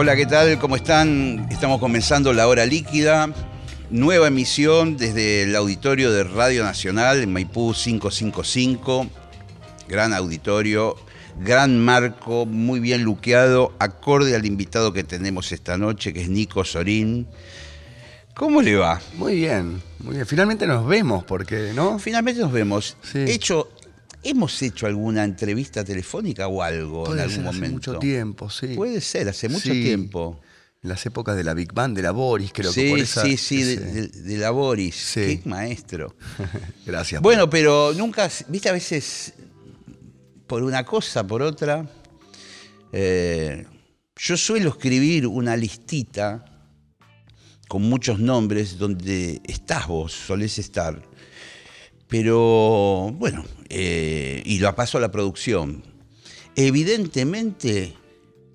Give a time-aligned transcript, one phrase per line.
[0.00, 0.60] Hola, ¿qué tal?
[0.60, 1.48] ¿Cómo están?
[1.50, 3.34] Estamos comenzando la hora líquida.
[3.90, 9.08] Nueva emisión desde el auditorio de Radio Nacional en Maipú 555.
[9.88, 10.94] Gran auditorio,
[11.40, 16.64] gran marco, muy bien luqueado, acorde al invitado que tenemos esta noche, que es Nico
[16.64, 17.26] Sorín.
[18.34, 19.00] ¿Cómo le va?
[19.16, 20.26] Muy bien, muy bien.
[20.26, 21.98] Finalmente nos vemos, porque, ¿no?
[21.98, 22.96] Finalmente nos vemos.
[23.02, 23.24] Sí.
[23.26, 23.68] Hecho,
[24.30, 27.74] ¿Hemos hecho alguna entrevista telefónica o algo Puede en algún ser hace momento?
[27.92, 28.66] mucho tiempo, sí.
[28.74, 29.82] Puede ser, hace mucho Sí.
[29.82, 30.40] tiempo.
[30.82, 33.22] En las épocas de la Big Band, de la Boris, creo que sí, por esa...
[33.22, 34.94] sí, sí, de, ese- de- de la Boris.
[34.94, 35.40] Sí.
[35.42, 36.14] Qué maestro.
[36.86, 37.20] Gracias.
[37.22, 39.32] Bueno, pero nunca, viste, a veces
[40.46, 41.88] por una cosa, por otra.
[42.92, 43.66] eh,
[44.16, 46.44] yo suelo escribir una listita
[47.68, 51.02] con muchos nombres donde estás vos, solés estar.
[52.08, 55.82] Pero bueno, eh, y lo paso a la producción.
[56.56, 57.94] Evidentemente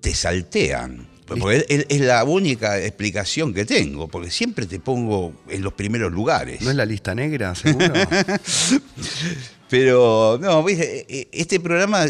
[0.00, 1.08] te saltean.
[1.26, 6.12] Porque es, es la única explicación que tengo, porque siempre te pongo en los primeros
[6.12, 6.60] lugares.
[6.60, 7.94] ¿No es la lista negra, seguro?
[9.70, 12.04] Pero, no, viste, e- este programa,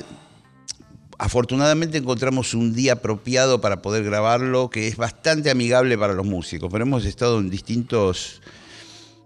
[1.19, 6.69] afortunadamente encontramos un día apropiado para poder grabarlo, que es bastante amigable para los músicos,
[6.71, 8.43] pero hemos estado en distintos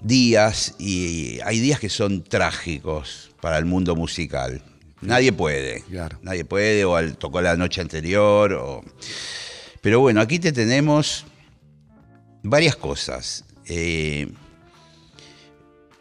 [0.03, 4.63] días y hay días que son trágicos para el mundo musical.
[5.01, 5.83] Nadie puede.
[5.83, 6.19] Claro.
[6.23, 8.53] Nadie puede, o al- tocó la noche anterior.
[8.55, 8.85] o-
[9.81, 11.25] Pero bueno, aquí te tenemos
[12.43, 13.45] varias cosas.
[13.67, 14.29] Eh,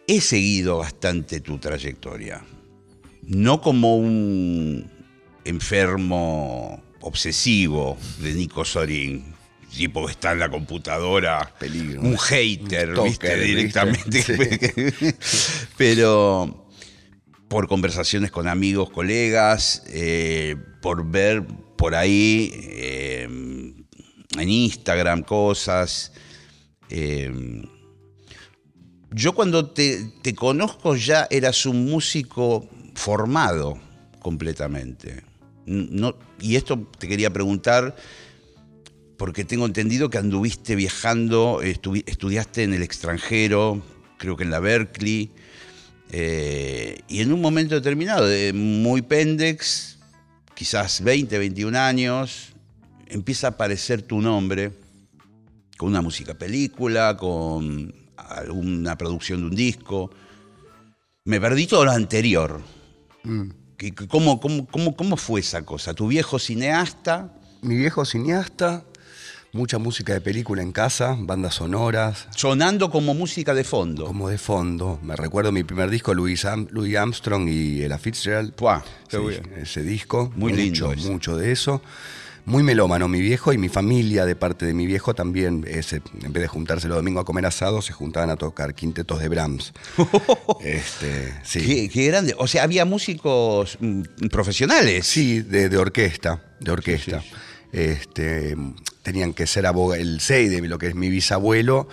[0.07, 2.43] he seguido bastante tu trayectoria.
[3.23, 4.89] No como un
[5.45, 9.25] enfermo obsesivo de Nico Sorín,
[9.77, 12.01] tipo que está en la computadora, Peligro.
[12.01, 13.35] un hater, Un ¿viste?
[13.35, 13.45] ¿viste?
[13.45, 14.25] directamente.
[15.77, 16.67] Pero
[17.47, 21.45] por conversaciones con amigos, colegas, eh, por ver
[21.77, 23.23] por ahí eh,
[24.37, 26.11] en Instagram cosas.
[26.89, 27.31] eh,
[29.11, 33.79] yo cuando te, te conozco ya eras un músico formado
[34.19, 35.23] completamente.
[35.65, 37.95] No, y esto te quería preguntar,
[39.17, 43.81] porque tengo entendido que anduviste viajando, estudiaste en el extranjero,
[44.17, 45.31] creo que en la Berkeley,
[46.11, 49.97] eh, y en un momento determinado, de muy pendex,
[50.53, 52.53] quizás 20, 21 años,
[53.07, 54.71] empieza a aparecer tu nombre
[55.77, 60.11] con una música película, con alguna producción de un disco.
[61.25, 62.61] Me perdí todo lo anterior.
[63.23, 63.49] Mm.
[63.77, 65.93] ¿Qué- qué- ¿Cómo, cómo, cómo, cómo fue esa cosa?
[65.93, 67.33] ¿Tu viejo cineasta?
[67.61, 68.85] Mi viejo cineasta,
[69.53, 74.05] mucha música de película en casa, bandas sonoras, Sonando como música de fondo.
[74.05, 74.99] como de fondo.
[75.01, 78.53] Me recuerdo mi primer disco, Louis, Am- Louis Armstrong y Ella Fitzgerald.
[79.09, 79.53] Sí, bien.
[79.61, 80.31] ese disco.
[80.35, 81.09] Muy mucho, lindo ese.
[81.09, 81.81] Mucho de eso.
[82.45, 86.31] Muy melómano mi viejo y mi familia de parte de mi viejo también, ese, en
[86.31, 89.73] vez de juntarse los domingos a comer asado, se juntaban a tocar quintetos de Brahms.
[90.61, 91.59] este, sí.
[91.65, 92.35] Qué, qué grande.
[92.37, 95.05] O sea, había músicos mm, profesionales.
[95.05, 97.21] Sí, de, de orquesta, de orquesta.
[97.21, 97.35] Sí, sí,
[97.73, 98.55] Este,
[99.07, 101.87] tenían que ser abogados, el Seide, lo que es mi bisabuelo,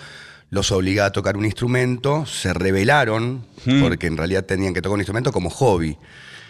[0.49, 3.81] los obligaba a tocar un instrumento, se rebelaron, Hmm.
[3.81, 5.97] porque en realidad tenían que tocar un instrumento como hobby.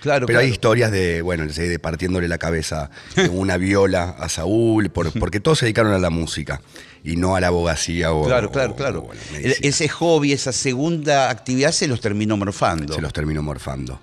[0.01, 4.27] Claro, Pero hay historias de, bueno, el Seide partiéndole la cabeza de una viola a
[4.27, 6.61] Saúl, por- porque todos se dedicaron a la música
[7.03, 8.99] y no a la abogacía o Claro, o- claro, claro.
[9.01, 12.91] o ese hobby, esa segunda actividad se los terminó morfando.
[12.95, 13.99] se los terminó morfando.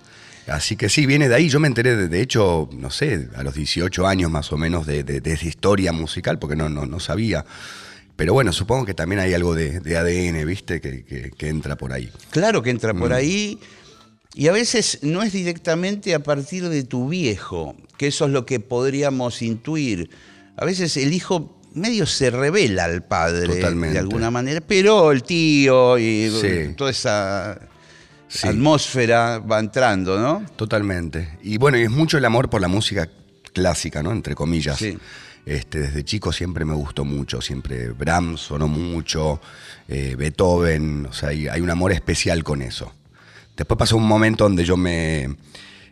[0.49, 1.49] Así que sí, viene de ahí.
[1.49, 4.87] Yo me enteré, de, de hecho, no sé, a los 18 años más o menos
[4.87, 7.45] de, de- historia musical, porque no, no, no sabía.
[8.17, 10.81] Pero bueno, supongo que también hay algo de, ADN, ¿viste?
[10.81, 12.11] Que, que- que entra por ahí.
[12.31, 12.99] Claro que entra Mm.
[12.99, 13.59] por ahí.
[14.35, 18.45] Y a veces no es directamente a partir de tu viejo, que eso es lo
[18.47, 20.11] que podríamos intuir.
[20.57, 23.95] A veces el hijo medio se revela al padre Totalmente.
[23.95, 26.75] de alguna manera, pero el tío y Sí.
[26.77, 27.59] toda esa
[28.33, 28.49] Sí.
[28.49, 30.47] atmósfera va entrando, ¿no?
[30.57, 31.39] Totalmente.
[31.43, 33.09] Y bueno, es mucho el amor por la música
[33.53, 34.11] clásica, ¿no?
[34.11, 34.79] Entre comillas.
[34.79, 34.99] Sí.
[35.45, 39.41] Este, desde chico siempre me gustó mucho, siempre Brahms sonó mucho,
[39.89, 42.93] eh, Beethoven, o sea, hay, hay un amor especial con eso.
[43.57, 45.37] Después pasó un momento donde yo me,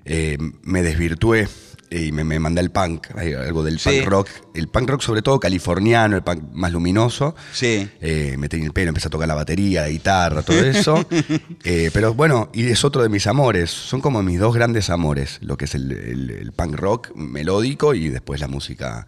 [0.05, 1.49] eh, me desvirtué
[1.91, 3.91] y me, me mandé al punk, algo del Sí.
[4.01, 4.29] punk rock.
[4.55, 7.35] El punk rock, sobre todo californiano, el punk más luminoso.
[7.53, 7.89] Sí.
[8.01, 11.05] Eh, me tenía el pelo, empecé a tocar la batería, la guitarra, todo eso.
[11.65, 13.71] Eh, pero bueno, y es otro de mis amores.
[13.71, 17.93] Son como mis dos grandes amores, lo que es el, el- el punk rock melódico
[17.95, 19.07] y después la música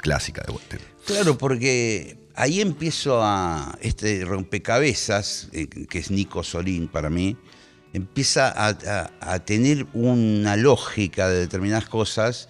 [0.00, 0.76] clásica de vuelta.
[1.06, 3.76] Claro, porque ahí empiezo a.
[3.80, 7.36] Este rompecabezas, eh, que es Nico Solín para mí,
[7.92, 12.48] empieza a, a- a tener una lógica de determinadas cosas,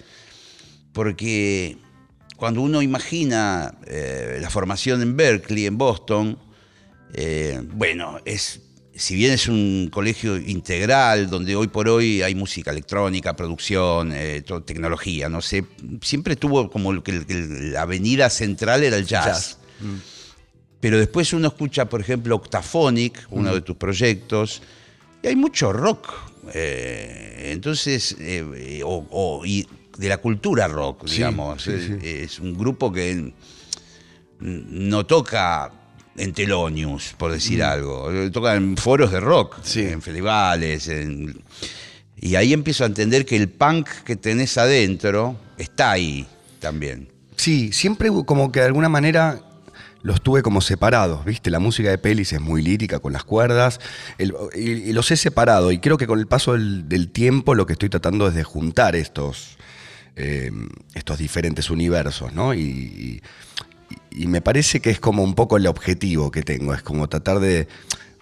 [0.93, 1.77] porque
[2.37, 6.39] cuando uno imagina eh, la formación en Berkeley, en Boston,
[7.15, 8.61] eh, bueno, es.
[8.95, 14.43] Si bien es un colegio integral, donde hoy por hoy hay música electrónica, producción, eh,
[14.67, 15.65] tecnología, no sé,
[16.03, 17.13] siempre tuvo como que
[17.73, 19.25] la avenida central era el jazz.
[19.25, 19.59] Jazz.
[20.81, 24.63] Pero después uno escucha, por ejemplo, Octaphonic, uno de tus proyectos,
[25.23, 26.13] y hay mucho rock.
[26.55, 29.67] eh, entonces, eh, o, o- y
[29.99, 31.63] de la cultura rock, Sí, digamos.
[31.63, 31.93] sí, es, sí.
[32.03, 33.33] es un grupo que
[34.41, 35.71] no toca
[36.17, 38.09] en Telonius, por decir algo.
[38.33, 39.79] Toca en foros de rock, Mm.
[39.79, 40.89] En festivales.
[40.89, 41.43] en-
[42.21, 46.27] y ahí empiezo a entender que el punk que tenés adentro está ahí
[46.61, 47.09] también.
[47.37, 49.41] Sí, siempre como que de alguna manera
[50.03, 51.51] los tuve como separados, ¿viste?
[51.51, 53.81] La música de pelis es muy lírica con las cuerdas
[54.19, 57.89] y, los he separado y creo que con el paso del, tiempo lo que estoy
[57.89, 59.59] tratando es de juntar estos,
[60.17, 60.51] eh,
[60.95, 62.55] estos diferentes universos, ¿no?
[62.55, 63.23] Y,
[64.11, 67.69] me parece que es como un poco el objetivo que tengo, es como tratar de,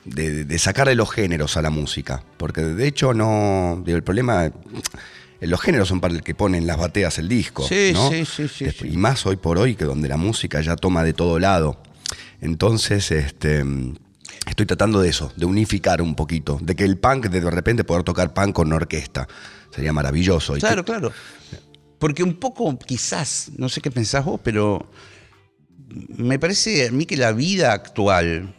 [0.05, 4.51] de, de sacarle los géneros a la música, porque de hecho no, el problema...
[5.41, 7.67] Los géneros son para el que ponen las bateas el disco.
[7.69, 8.11] Sí, ¿no?
[8.11, 8.93] sí, sí, sí, Después-.
[8.93, 11.81] Y más hoy por hoy, que donde la música ya toma de todo lado.
[12.41, 13.65] Entonces, este,
[14.49, 18.03] estoy tratando de eso, de unificar un poquito, de que el punk, de repente poder
[18.03, 19.29] tocar punk con orquesta,
[19.75, 20.57] sería maravilloso.
[20.57, 21.13] Y Claro, que- claro.
[21.99, 24.91] Porque un poco, quizás, no sé qué pensás vos, pero
[26.09, 28.55] me parece a mí que la vida actual,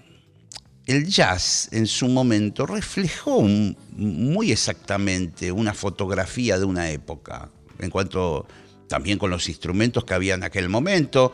[0.87, 7.49] el jazz en su momento reflejó un- muy exactamente una fotografía de una época,
[7.79, 8.47] en cuanto
[8.87, 11.33] también con los instrumentos que había en aquel momento.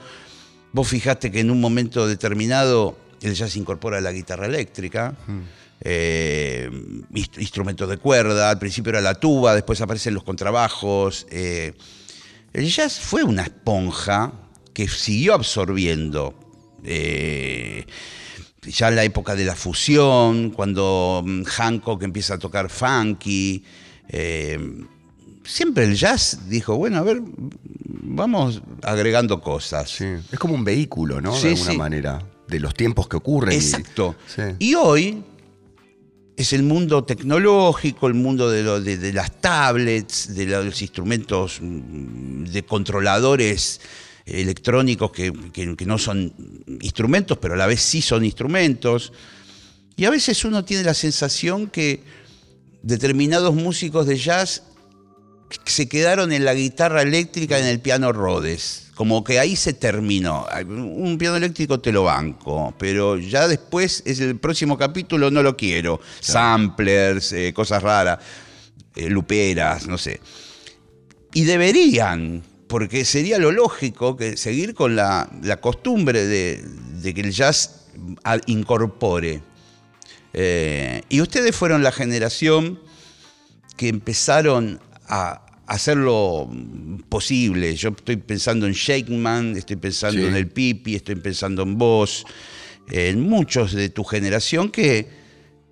[0.72, 5.16] Vos fijaste que en un momento determinado el jazz incorpora la guitarra eléctrica,
[5.82, 6.70] eh,
[7.14, 11.28] inst- instrumentos de cuerda, al principio era la tuba, después aparecen los contrabajos.
[11.30, 11.74] eh.
[12.54, 14.32] El jazz fue una esponja
[14.74, 16.34] que siguió absorbiendo.
[16.86, 17.86] eh,
[18.68, 23.64] ya en la época de la fusión, cuando mm, Hancock empieza a tocar funky,
[24.10, 24.58] eh,
[25.44, 29.90] siempre el jazz dijo, bueno, a ver, vamos agregando cosas.
[29.90, 31.36] Sí, Es como un vehículo, ¿no?
[31.36, 31.78] Sí, de alguna sí.
[31.78, 33.54] manera, de los tiempos que ocurren.
[33.54, 34.16] y- Exacto.
[34.60, 35.24] Y hoy
[36.36, 41.60] es el mundo tecnológico, el mundo de, lo- de- de las tablets, de los instrumentos
[41.62, 43.82] mm, de controladores
[44.26, 46.34] electrónicos que, que- que no son
[46.82, 49.12] instrumentos, pero a la vez sí son instrumentos.
[49.96, 52.02] Y a veces uno tiene la sensación que
[52.82, 54.64] determinados músicos de jazz
[55.66, 58.80] se quedaron en la guitarra eléctrica, en el piano Rhodes.
[58.96, 60.46] Como que ahí se terminó.
[60.68, 65.56] Un piano eléctrico te lo banco, pero ya después es el próximo capítulo, no lo
[65.58, 66.00] quiero.
[66.20, 68.20] Samplers, eh, cosas raras,
[68.96, 70.20] eh, luperas, no sé.
[71.34, 76.60] Y deberían, porque sería lo lógico que seguir con la, la costumbre de,
[77.04, 77.86] de que el jazz
[78.48, 79.44] incorpore.
[80.34, 82.80] Eh, y ustedes fueron la generación
[83.78, 86.50] que empezaron a hacerlo
[87.10, 87.76] posible.
[87.76, 90.26] Yo estoy pensando en Shakeman, estoy pensando Sí.
[90.26, 92.26] en el Pipi, estoy pensando en vos,
[92.90, 95.08] en muchos de tu generación que,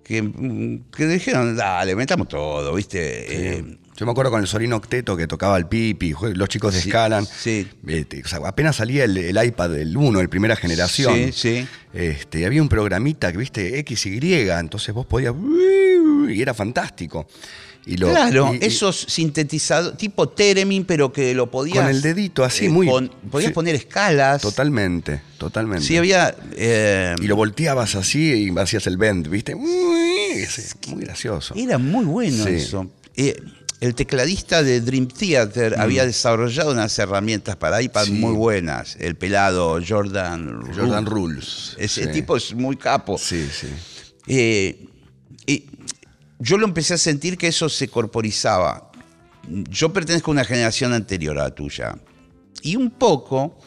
[0.04, 3.56] que, que dijeron, dale, metamos todo, ¿viste?
[3.58, 6.80] Eh, Yo me acuerdo con el Sorino Octeto que tocaba el pipi, los chicos de
[6.80, 7.24] Sí, Scalan.
[7.24, 7.68] sí.
[7.86, 11.14] Este, o sea, apenas salía el, el iPad, el 1, el primera generación.
[11.14, 11.68] Sí, sí.
[11.94, 15.32] Este, había un programita que viste X, Y, entonces vos podías.
[16.28, 17.28] Y era fantástico.
[17.86, 21.78] Y lo- claro, y- esos sintetizados, tipo Teremin, pero que lo podías...
[21.78, 23.54] Con el dedito así, eh, muy- pon- podías sí.
[23.54, 24.42] poner escalas.
[24.42, 25.86] Totalmente, totalmente.
[25.86, 26.34] Sí, había...
[26.56, 29.52] eh, Y lo volteabas así y hacías el bend, ¿viste?
[30.34, 31.54] Es muy gracioso.
[31.56, 32.50] Era muy bueno Sí.
[32.54, 32.90] eso.
[33.14, 33.36] Eh,
[33.82, 38.06] el tecladista de Dream Theater había desarrollado unas herramientas para iPad Mm.
[38.06, 38.12] Sí.
[38.12, 38.96] muy buenas.
[39.00, 41.34] El pelado Jordan Jordan Rule.
[41.34, 41.74] Rules.
[41.78, 42.12] Ese Sí.
[42.12, 43.18] tipo es muy capo.
[43.18, 43.66] Sí, sí.
[44.28, 44.86] Eh,
[45.46, 45.64] y
[46.38, 48.92] yo lo empecé a sentir que eso se corporizaba.
[49.48, 51.98] Yo pertenezco a una generación anterior a la tuya.
[52.62, 53.58] Y un poco,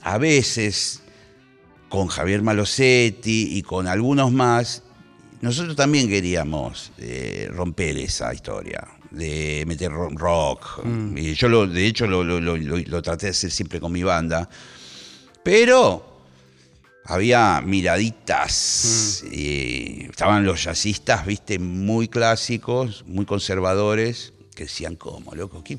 [0.00, 1.02] a veces,
[1.90, 4.82] con Javier Malosetti y con algunos más,
[5.42, 8.88] nosotros también queríamos eh, romper esa historia.
[9.10, 10.84] De meter ro- rock.
[11.16, 14.48] Y yo, lo, de hecho, lo, lo- traté de hacer siempre con mi banda.
[15.42, 16.06] Pero
[17.06, 19.24] había miraditas.
[19.30, 25.62] y estaban los jazzistas, viste, muy clásicos, muy conservadores, que decían, ¿cómo, loco?
[25.64, 25.76] ¿Qué,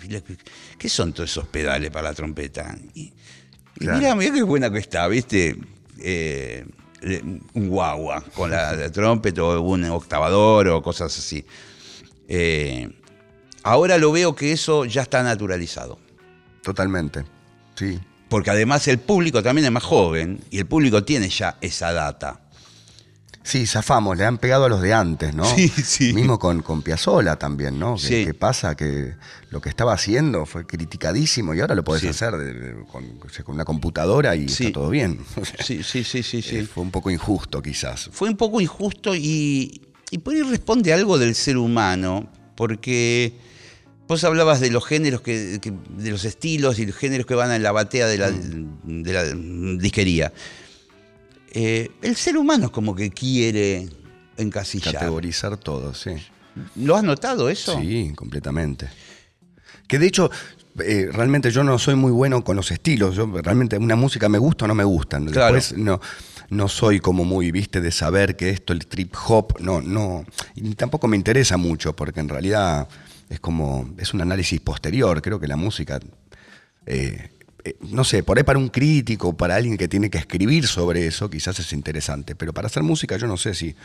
[0.78, 2.76] qué son todos esos pedales para la trompeta?
[2.96, 3.14] Y,
[3.80, 5.56] mirá, mirá qué buena que está, viste.
[6.00, 6.66] Eh,
[7.54, 11.44] un guagua con la, la trompeta o un octavador o cosas así.
[12.28, 12.90] Eh,
[13.64, 16.00] ahora lo veo que eso ya está naturalizado.
[16.64, 17.24] Totalmente.
[17.76, 18.00] Sí.
[18.30, 22.40] Porque además el público también es más joven y el público tiene ya esa data.
[23.44, 25.44] Sí, zafamos, le han pegado a los de antes, ¿no?
[25.46, 26.14] Sí, sí.
[26.14, 27.96] Mismo con, con Piazzolla también, ¿no?
[27.96, 28.26] Que, Sí.
[28.26, 29.16] que pasa que
[29.50, 32.08] lo que estaba haciendo fue criticadísimo y ahora lo podés Sí.
[32.10, 32.32] hacer
[32.92, 33.04] con,
[33.48, 34.68] una computadora y Sí.
[34.68, 35.20] está todo bien.
[35.66, 36.58] Sí, sí, sí, sí, sí.
[36.58, 38.12] eh, fue un poco injusto quizás.
[38.14, 43.34] Fue un poco injusto y, y por ahí responde algo del ser humano, porque
[44.08, 47.52] vos hablabas de los géneros, que, que- de los estilos y los géneros que van
[47.52, 49.24] en la batea de la, de la
[49.82, 50.34] disquería.
[51.54, 53.88] Eh, el ser humano es como que quiere
[54.38, 54.94] encasillar.
[54.94, 56.12] Categorizar todo, sí.
[56.76, 57.80] ¿Lo has notado eso?
[57.80, 58.90] Sí, completamente.
[59.88, 60.30] Que de hecho,
[60.80, 63.16] eh, realmente yo no soy muy bueno con los estilos.
[63.16, 65.20] Yo realmente una música me gusta o no me gusta.
[65.26, 65.56] Claro.
[65.56, 66.00] Después no,
[66.50, 70.26] no soy como muy, viste, de saber que esto, el trip hop, no, no.
[70.56, 72.88] Y tampoco me interesa mucho, porque en realidad
[73.32, 75.22] es como, es un análisis posterior.
[75.22, 76.00] Creo que la música.
[76.86, 77.30] eh,
[77.64, 81.08] eh, no sé, por ahí para un crítico, para alguien que tiene que escribir sobre
[81.08, 82.36] eso, quizás es interesante.
[82.36, 83.76] Pero para hacer música, yo no sé si,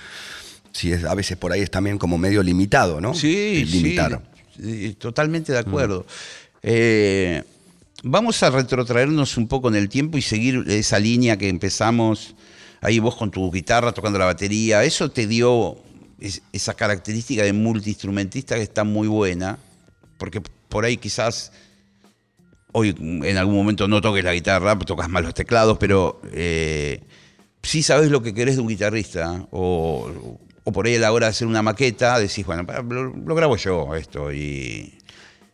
[0.73, 3.15] si es, a veces por ahí es también como medio limitado, ¿no?
[3.15, 4.23] Sí, limitar.
[4.61, 6.07] sí, totalmente de acuerdo.
[6.63, 7.45] Eh,
[8.03, 12.35] vamos a retrotraernos un poco en el tiempo y seguir esa línea que empezamos
[12.81, 14.83] ahí vos con tu guitarra tocando la batería.
[14.83, 15.79] Eso te dio
[16.21, 19.59] es- esa característica de multiinstrumentista que está muy buena,
[20.19, 21.53] porque por ahí quizás
[22.73, 27.01] hoy en algún momento no toques la guitarra, tocas más los teclados, pero eh,
[27.63, 31.31] sí sabes lo que querés de un guitarrista, o, por ahí a la hora de
[31.31, 34.96] hacer una maqueta decís, bueno, lo, lo grabo yo esto, y,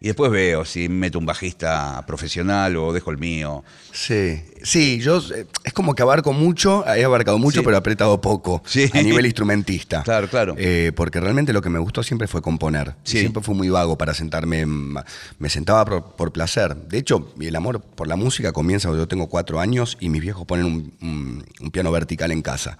[0.04, 3.62] y después veo si meto un bajista profesional o dejo el mío.
[3.92, 7.64] Sí, sí, yo eh, es como que abarco mucho, he abarcado mucho, Sí.
[7.64, 8.90] pero he apretado poco Sí.
[8.92, 10.02] a nivel instrumentista.
[10.02, 10.54] Claro, claro.
[10.58, 12.96] Eh, porque realmente lo que me gustó siempre fue componer.
[13.04, 13.20] Sí.
[13.20, 16.74] Siempre fui muy vago para sentarme, me sentaba por, por placer.
[16.88, 20.20] De hecho, el amor por la música comienza cuando yo tengo cuatro años y mis
[20.20, 22.76] viejos ponen un, un- un piano vertical en casa.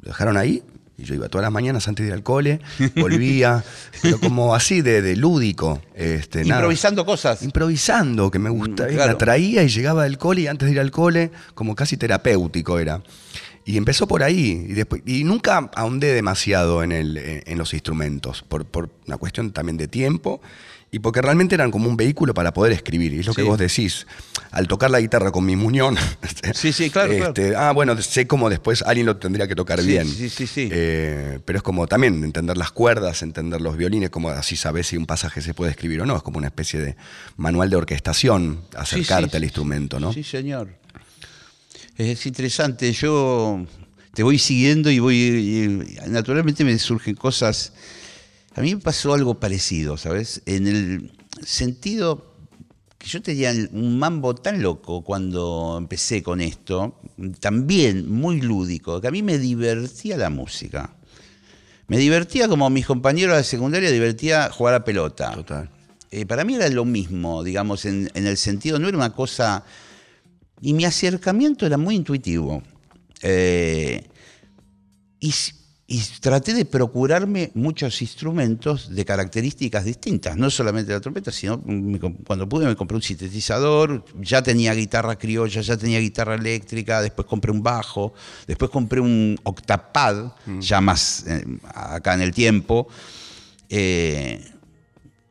[0.00, 0.62] Lo dejaron ahí
[0.98, 2.60] y yo iba todas las mañanas antes de ir al cole,
[2.96, 3.62] volvía,
[4.02, 5.82] pero como así de, de lúdico.
[5.94, 6.60] Este, nada.
[6.60, 7.42] Improvisando cosas.
[7.42, 9.12] Improvisando, que me gustaba, Mm, claro.
[9.12, 12.78] la traía y llegaba del cole y antes de ir al cole, como casi terapéutico
[12.78, 13.02] era.
[13.64, 17.74] Y empezó por ahí, y, después, y nunca ahondé demasiado en, el, en, en los
[17.74, 20.40] instrumentos, por, por una cuestión también de tiempo,
[20.96, 23.42] y porque realmente eran como un vehículo para poder escribir, y es lo Sí.
[23.42, 24.06] que vos decís,
[24.50, 25.96] al tocar la guitarra con mi muñón,
[26.54, 27.26] Sí, sí, claro, claro.
[27.28, 30.08] este, ah, bueno, sé cómo después alguien lo tendría que tocar Sí, bien.
[30.08, 30.68] sí, sí, sí.
[30.72, 34.96] Eh, pero es como también entender las cuerdas, entender los violines, como así sabes si
[34.96, 36.16] un pasaje se puede escribir o no.
[36.16, 36.96] Es como una especie de
[37.36, 40.12] manual de orquestación, acercarte Sí, al instrumento, ¿no?
[40.14, 40.70] Sí, señor.
[41.98, 42.92] Es interesante.
[42.92, 43.64] Yo
[44.14, 45.16] te voy siguiendo y voy.
[45.16, 47.72] y naturalmente me surgen cosas.
[48.56, 50.42] A mí me pasó algo parecido, ¿sabes?
[50.46, 51.12] En el
[51.44, 52.34] sentido
[52.96, 56.98] que yo tenía un mambo tan loco cuando empecé con esto,
[57.38, 60.96] también muy lúdico, que a mí me divertía la música.
[61.86, 65.32] Me divertía como mis compañeros de secundaria, divertía jugar a pelota.
[65.32, 65.70] Total.
[66.10, 69.64] Eh, para mí era lo mismo, digamos, en, en el sentido, no era una cosa...
[70.62, 72.62] Y mi acercamiento era muy intuitivo.
[73.20, 74.02] Eh,
[75.20, 75.34] y,
[75.88, 82.00] y traté de procurarme muchos instrumentos de características distintas, no solamente la trompeta, sino me
[82.00, 87.28] cuando pude me compré un sintetizador, ya tenía guitarra criolla, ya tenía guitarra eléctrica, después
[87.28, 88.14] compré un bajo,
[88.48, 92.88] después compré un octapad, ya más eh, acá en el tiempo.
[93.68, 94.44] Eh,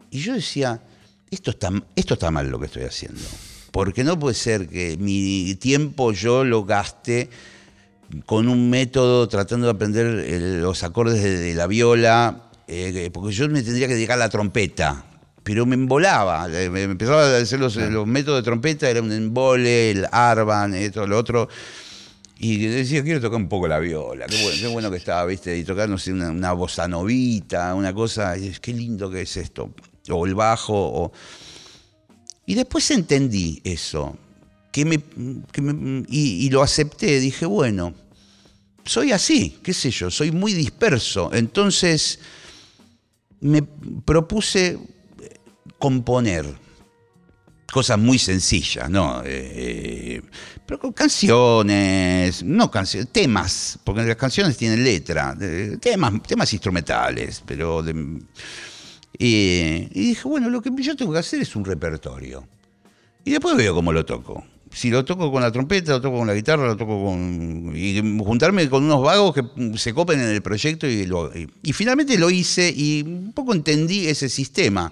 [0.09, 0.81] y yo decía,
[1.29, 3.21] esto está, esto está mal lo que estoy haciendo.
[3.71, 7.29] Porque no puede ser que mi tiempo yo lo gaste
[8.25, 13.33] con un método tratando de aprender el- los acordes de, de la viola, eh, porque
[13.33, 15.05] yo me tendría que dedicar a la trompeta.
[15.43, 19.11] Pero me embolaba, eh, me empezaba a hacer los, los métodos de trompeta, era un
[19.11, 21.47] embole, el arban, esto, lo otro.
[22.39, 25.55] Y decía, quiero tocar un poco la viola, qué bueno, qué bueno que estaba, ¿viste?
[25.57, 29.37] Y tocar, no sé, una, una bossa novita, una cosa, y qué lindo que es
[29.37, 29.71] esto.
[30.09, 31.11] O el bajo, o...
[32.47, 34.17] Y después entendí eso,
[34.71, 34.99] que me,
[35.51, 37.93] que me- y, y lo acepté, dije, bueno,
[38.85, 41.31] soy así, qué sé yo, soy muy disperso.
[41.33, 42.19] Entonces
[43.41, 44.77] me propuse
[45.77, 46.45] componer
[47.71, 49.21] cosas muy sencillas, ¿no?
[49.25, 50.21] Eh,
[50.65, 57.43] pero con canciones, no canciones, temas, porque las canciones tienen letra, eh, temas, temas instrumentales,
[57.45, 57.83] pero...
[57.83, 58.21] de-
[59.17, 62.45] y dije, bueno, lo que yo tengo que hacer es un repertorio.
[63.23, 64.43] Y después veo cómo lo toco.
[64.75, 67.71] Si lo toco con la trompeta, lo toco con la guitarra, lo toco con...
[67.73, 72.17] Y juntarme con unos vagos que se copen en el proyecto y, lo- y- finalmente
[72.17, 74.91] lo hice y un poco entendí ese sistema.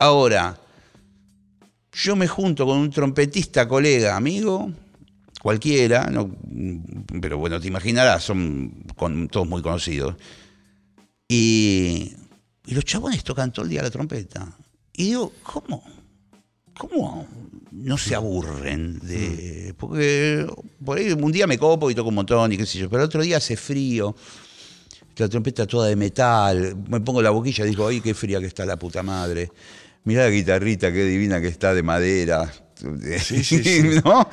[0.00, 0.58] Ahora,
[1.92, 4.72] yo me junto con un trompetista, colega, amigo,
[5.40, 6.34] cualquiera, no-
[7.20, 10.16] pero bueno, te imaginarás, son con- todos muy conocidos.
[11.28, 12.14] Y,
[12.66, 14.56] y los chabones tocan todo el día la trompeta.
[14.92, 15.84] Y digo, ¿cómo?
[16.76, 17.28] ¿Cómo
[17.72, 18.98] no se aburren?
[19.00, 20.46] De, porque
[20.84, 23.02] por ahí un día me copo y toco un montón y qué sé yo, pero
[23.02, 24.14] el otro día hace frío,
[25.16, 28.46] la trompeta toda de metal, me pongo la boquilla y digo, ay, qué fría que
[28.46, 29.50] está la puta madre.
[30.04, 32.52] Mirá la guitarrita, qué divina que está de madera.
[33.20, 34.00] Sí, sí, sí.
[34.04, 34.28] ¿No?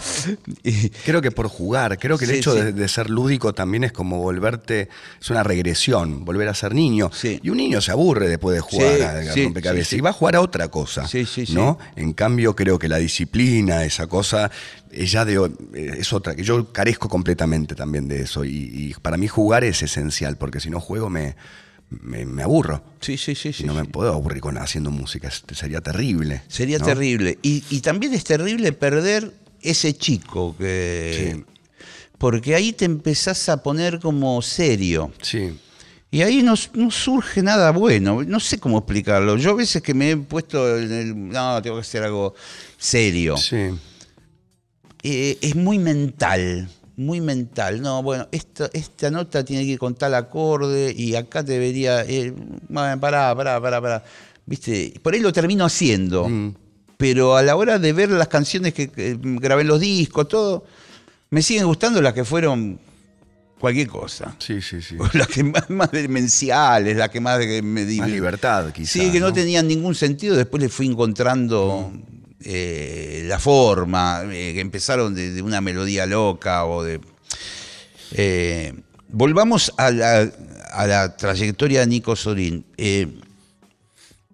[0.64, 2.54] Y- Creo que por jugar, creo que el hecho.
[2.56, 4.90] De, de ser lúdico también es como volverte,
[5.22, 7.10] es una regresión, volver a ser niño.
[7.24, 10.36] Y un niño se aburre después de jugar a, a rompecabezas y va a jugar
[10.36, 11.08] a otra cosa.
[11.08, 11.54] Sí, sí, sí.
[11.54, 11.78] ¿no?
[11.96, 14.50] En cambio, creo que la disciplina, esa cosa,
[14.92, 15.36] es ya de,
[15.74, 18.44] eh, es otra, que yo carezco completamente también de eso.
[18.46, 21.36] Y, y para mí jugar es esencial, porque si no juego me,
[21.90, 22.84] me, me aburro.
[23.02, 23.64] Sí, sí, sí, sí.
[23.64, 26.44] no me puedo aburrir con haciendo música, sería terrible.
[26.48, 26.86] Sería ¿no?
[26.86, 27.40] terrible.
[27.42, 31.34] Y, y también es terrible perder ese chico que.
[31.36, 31.46] Sí.
[32.18, 35.12] Porque ahí te empezás a poner como serio.
[35.22, 35.58] Sí.
[36.12, 38.24] Y ahí no, no surge nada bueno.
[38.24, 39.38] No sé cómo explicarlo.
[39.38, 41.30] Yo a veces que me he puesto en el.
[41.30, 42.36] No, tengo que hacer algo
[42.78, 43.38] serio.
[43.38, 43.70] Sí.
[45.04, 46.70] Eh, es muy mental.
[47.00, 47.82] Muy mental.
[47.82, 52.04] No, bueno, esta, esta nota tiene que ir con tal acorde y acá debería.
[52.04, 52.34] Eh,
[53.00, 54.04] pará, pará, pará, pará.
[54.46, 54.94] ¿Viste?
[55.02, 56.28] Por ahí lo termino haciendo.
[56.28, 56.56] Mm.
[56.98, 60.66] Pero a la hora de ver las canciones que, que grabé en los discos, todo,
[61.30, 62.78] me siguen gustando las que fueron
[63.58, 64.36] cualquier cosa.
[64.40, 64.98] Sí, sí, sí.
[65.14, 68.92] Las que más, más demenciales, las que más me Más libertad, quizás.
[68.92, 70.36] Sí, que no, tenían ningún sentido.
[70.36, 71.94] Después le fui encontrando
[72.42, 77.02] eh, la forma, eh, que empezaron de, una melodía loca o de.
[78.12, 78.74] Eh,
[79.10, 80.32] volvamos a la,
[80.72, 82.66] a la trayectoria de Nico Sorín.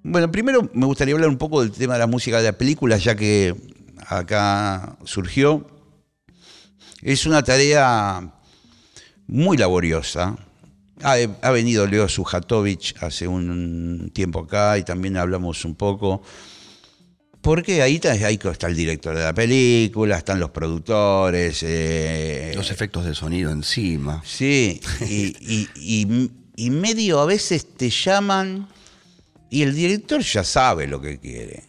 [0.04, 2.98] Bueno, primero me gustaría hablar un poco del tema de la música de la película,
[2.98, 3.56] ya que
[4.06, 5.68] acá surgió.
[7.02, 8.32] Es una tarea
[9.26, 10.38] muy laboriosa.
[11.02, 16.22] Ha, ha venido Leo Sujatovic hace un tiempo acá y también hablamos un poco.
[17.46, 21.62] Porque ahí está, ahí está el director de la película, están los productores.
[21.62, 24.20] eh, Los efectos de sonido encima.
[24.26, 28.68] Sí, y, y- y- y medio a veces te llaman
[29.52, 31.62] y el director ya sabe lo que quiere.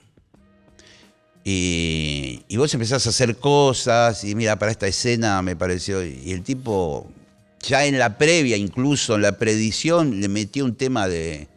[1.44, 6.32] Y, y vos empezás a hacer cosas y mira, para esta escena me pareció, y
[6.32, 7.12] el tipo
[7.60, 11.48] ya en la previa, incluso en la predición, le metió un tema de,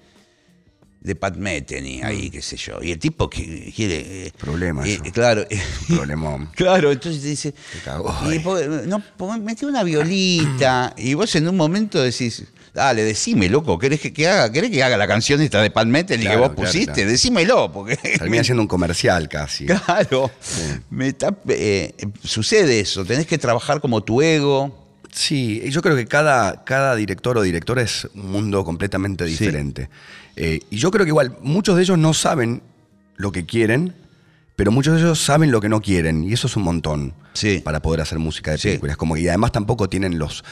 [1.01, 2.79] de Pat Metheny ahí, qué sé yo.
[2.83, 4.27] Y el tipo que quiere...
[4.27, 5.03] eh, Problema eh, eso.
[5.13, 5.45] claro.
[5.87, 6.49] Problemón.
[6.55, 8.39] Claro, entonces te dice, Te cagó, y eh.
[8.41, 9.01] po- no,
[9.39, 14.27] metí una violita, y vos en un momento decís, dale, decime, loco, ¿querés que, que
[14.27, 16.67] haga, querés que haga la canción esta de Pan Metal y Claro, que vos claro,
[16.71, 16.93] pusiste?
[16.93, 17.09] claro.
[17.11, 17.95] Decímelo, porque...
[18.17, 19.65] Termina siendo un comercial casi.
[19.65, 20.29] Claro,
[20.89, 24.78] me está- eh, sucede eso, tenés que trabajar como tu ego.
[25.11, 29.31] Sí, yo creo que cada, cada director o directora es un mundo completamente Sí.
[29.31, 29.89] diferente.
[30.35, 32.61] Eh, y yo creo que igual muchos de ellos no saben
[33.17, 33.93] lo que quieren,
[34.59, 36.25] pero muchos de ellos saben lo que no quieren.
[36.25, 37.61] Y eso es un montón Sí.
[37.63, 38.67] para poder hacer música de Sí.
[38.67, 38.97] películas.
[38.97, 40.43] Como, y además tampoco tienen los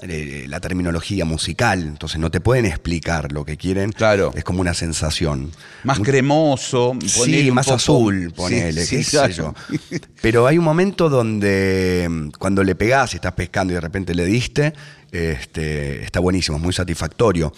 [0.00, 3.92] eh, la terminología musical, entonces no te pueden explicar lo que quieren.
[3.92, 4.32] Claro.
[4.34, 5.50] Es como una sensación.
[5.84, 9.32] Más cremoso, ponele Sí, más poco- azul, ponele, sí, qué sé claro.
[9.34, 9.54] yo.
[10.22, 14.14] Pero hay un momento donde mm, cuando le pegás y estás pescando y de repente
[14.14, 14.72] le diste,
[15.12, 17.52] este, está buenísimo, es muy satisfactorio.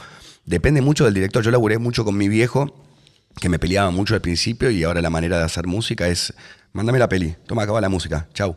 [0.44, 1.42] Depende mucho del director.
[1.42, 2.74] Yo laburé mucho con mi viejo,
[3.40, 6.32] que me peleaba mucho al principio y ahora la manera de hacer música es,
[6.72, 8.56] mándame la peli, toma, acaba la música, chau,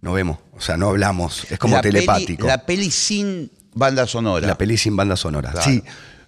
[0.00, 0.38] nos vemos.
[0.52, 2.46] O sea, no hablamos, es como La peli- telepático.
[2.46, 4.46] la peli sin banda sonora.
[4.46, 5.50] La peli sin banda sonora.
[5.52, 5.70] Claro.
[5.70, 5.82] Sí,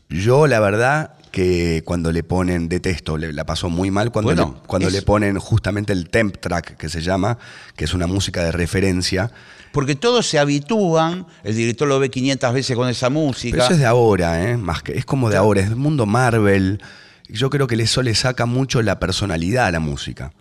[0.09, 4.55] yo la verdad que cuando le ponen, detesto, le- la pasó muy mal cuando, Bueno,
[4.63, 7.39] le, cuando es- le ponen justamente el temp track que se llama,
[7.77, 9.31] que es una música de referencia.
[9.73, 13.65] Porque todos se habitúan, el director lo ve 500 veces con esa Pero música.
[13.65, 14.57] eso es de ahora, ¿eh?
[14.57, 16.81] Más que, es como de ahora, es del mundo Marvel.
[17.29, 20.33] Yo creo que eso le saca mucho la personalidad a la música.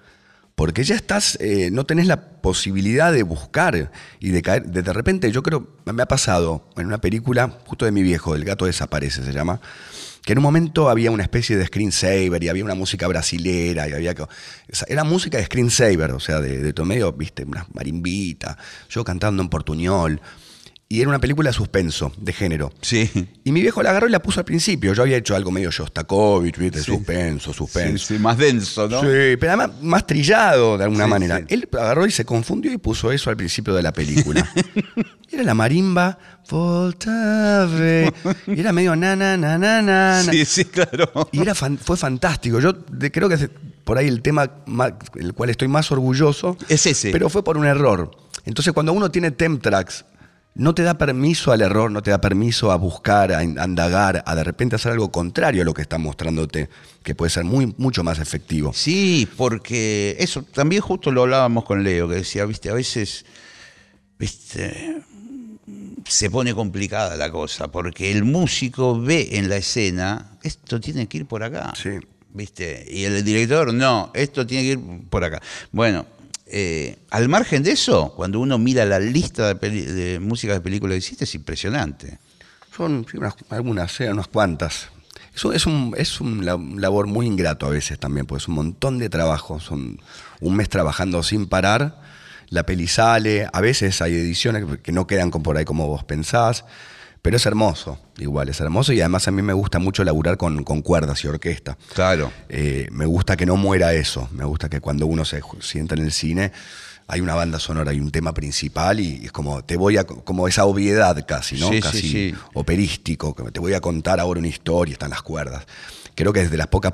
[0.56, 4.66] Porque ya estás, eh, no tenés la posibilidad de buscar y de caer.
[4.66, 8.46] De, repente, yo creo, me ha pasado en una película, justo de mi viejo, El
[8.46, 9.60] gato desaparece se llama,
[10.24, 13.94] que en un momento había una especie de screensaver y había una música brasilera y
[13.94, 14.16] había
[14.88, 18.58] era música de screensaver, o sea, de, de todo medio, viste, una marimbita,
[18.90, 20.22] yo cantando en portuñol.
[20.88, 22.72] Y era una película de suspenso, de género.
[22.82, 23.10] Sí.
[23.44, 24.94] Y mi viejo la agarró y la puso al principio.
[24.94, 26.78] Yo había hecho algo medio Shostakovich, ¿viste?
[26.80, 26.86] Sí.
[26.86, 28.06] Suspenso, Sí, suspenso.
[28.14, 29.02] sí, más denso, ¿no?
[29.02, 31.42] Sí, pero además más trillado de alguna Sí, manera.
[31.48, 34.48] Él agarró y se confundió y puso eso al principio de la película.
[35.32, 36.20] era la marimba
[36.50, 38.14] Voltave.
[38.48, 40.24] Y era medio na na na na na.
[40.24, 40.32] na.
[40.32, 41.30] Sí, sí, claro.
[41.32, 42.60] Y era fan- fue fantástico.
[42.60, 43.50] Yo creo que
[43.84, 46.58] por ahí el tema ma- el cual estoy más orgulloso.
[46.70, 47.12] Es ese.
[47.12, 48.12] Pero fue por un error.
[48.46, 50.06] Entonces, cuando uno tiene temp tracks,
[50.56, 53.66] no te da permiso al error, no te da permiso a buscar, a in- a
[53.66, 56.70] indagar, a de repente hacer algo contrario a lo que está mostrándote,
[57.04, 58.72] que puede ser muy, mucho más efectivo.
[58.74, 63.26] Sí, porque eso, también justo lo hablábamos con Leo, que decía, viste, a veces,
[64.18, 65.02] viste,
[66.08, 71.18] se pone complicada la cosa, porque el músico ve en la escena, esto tiene que
[71.18, 71.74] ir por acá.
[71.76, 71.90] Sí.
[72.34, 72.86] ¿Viste?
[72.90, 75.42] Y el director, no, esto tiene que ir por acá.
[75.72, 76.06] Bueno,
[76.48, 80.94] eh, al margen de eso, cuando uno mira la lista de, de música de películas
[80.94, 82.20] que existe, es impresionante.
[82.76, 84.90] Son unas, algunas, eh, unas cuantas.
[85.34, 88.44] Es un, es un, es un la- un labor muy ingrato a veces también, porque
[88.44, 89.60] es un montón de trabajo.
[89.60, 90.00] Son
[90.40, 92.02] un mes trabajando sin parar.
[92.50, 96.64] La peli sale, a veces hay ediciones que- no quedan por ahí como vos pensás,
[97.22, 98.94] pero es hermoso, igual, es hermoso.
[98.94, 101.78] Y además a mí me gusta mucho laburar con, con cuerdas y orquesta.
[101.94, 102.32] Claro.
[102.50, 104.30] Eh, me gusta que no muera eso.
[104.32, 106.52] Me gusta que cuando uno se sienta en el cine
[107.08, 110.48] hay una banda sonora, hay un tema principal y es como te voy a como
[110.48, 111.68] esa obviedad casi, ¿no?
[111.70, 112.36] Sí, sí, casi sí.
[112.56, 115.66] operístico, que te voy a contar ahora una historia, están las cuerdas.
[116.16, 116.94] Creo que es de las pocas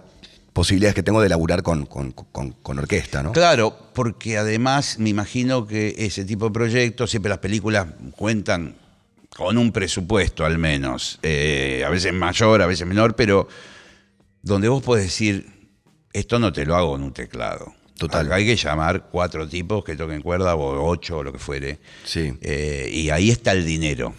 [0.51, 3.31] posibilidades que tengo de laburar con, con- con- con orquesta, ¿no?
[3.31, 8.75] Claro, porque además me imagino que ese tipo de proyectos, siempre las películas cuentan
[9.35, 13.47] con un presupuesto al menos, eh, a veces mayor, a veces menor, pero
[14.41, 15.45] donde vos podés decir,
[16.13, 17.73] esto no te lo hago en un teclado.
[17.97, 18.25] Total.
[18.25, 21.79] Acá hay que llamar cuatro tipos que toquen cuerda o ocho o lo que fuere.
[22.03, 22.33] Sí.
[22.41, 24.15] Eh, y ahí está el dinero.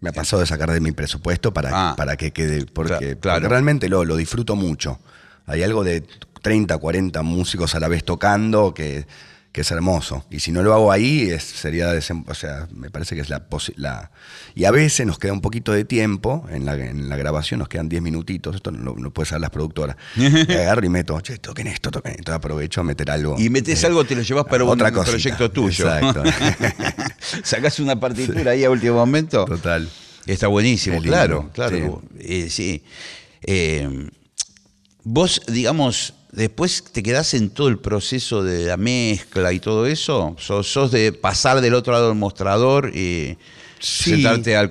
[0.00, 1.94] Me ha pasado de sacar de mi presupuesto para, Ah.
[1.96, 3.40] para que quede, porque, claro.
[3.40, 5.00] porque realmente lo, lo disfruto mucho.
[5.46, 6.04] Hay algo de
[6.42, 9.06] 30, 40 músicos a la vez tocando que,
[9.54, 10.26] que es hermoso.
[10.30, 11.92] Y si no lo hago ahí, es, sería,
[12.26, 14.10] o sea, me parece que es la, la...
[14.56, 17.68] Y a veces nos queda un poquito de tiempo en la, en la grabación, nos
[17.68, 19.96] quedan 10 minutitos, esto no, no puede ser las productoras.
[20.16, 23.36] Y agarro y meto, che, toquen esto, toquen esto, Entonces aprovecho a meter algo.
[23.38, 25.12] Y metes eh, algo, te lo llevas para otra un cosita.
[25.12, 25.84] proyecto tuyo.
[25.86, 26.24] Exacto.
[27.44, 29.44] Sacás una partitura ahí a último momento.
[29.44, 29.88] Total.
[30.26, 32.02] Está buenísimo, claro, claro.
[32.18, 32.82] Eh, sí.
[33.42, 34.10] Eh,
[35.04, 40.34] vos, digamos, después te quedás en todo el proceso de la mezcla y todo eso.
[40.38, 43.38] Sos, sos de pasar del otro lado del mostrador y
[43.84, 44.10] Sí.
[44.12, 44.70] sentarte al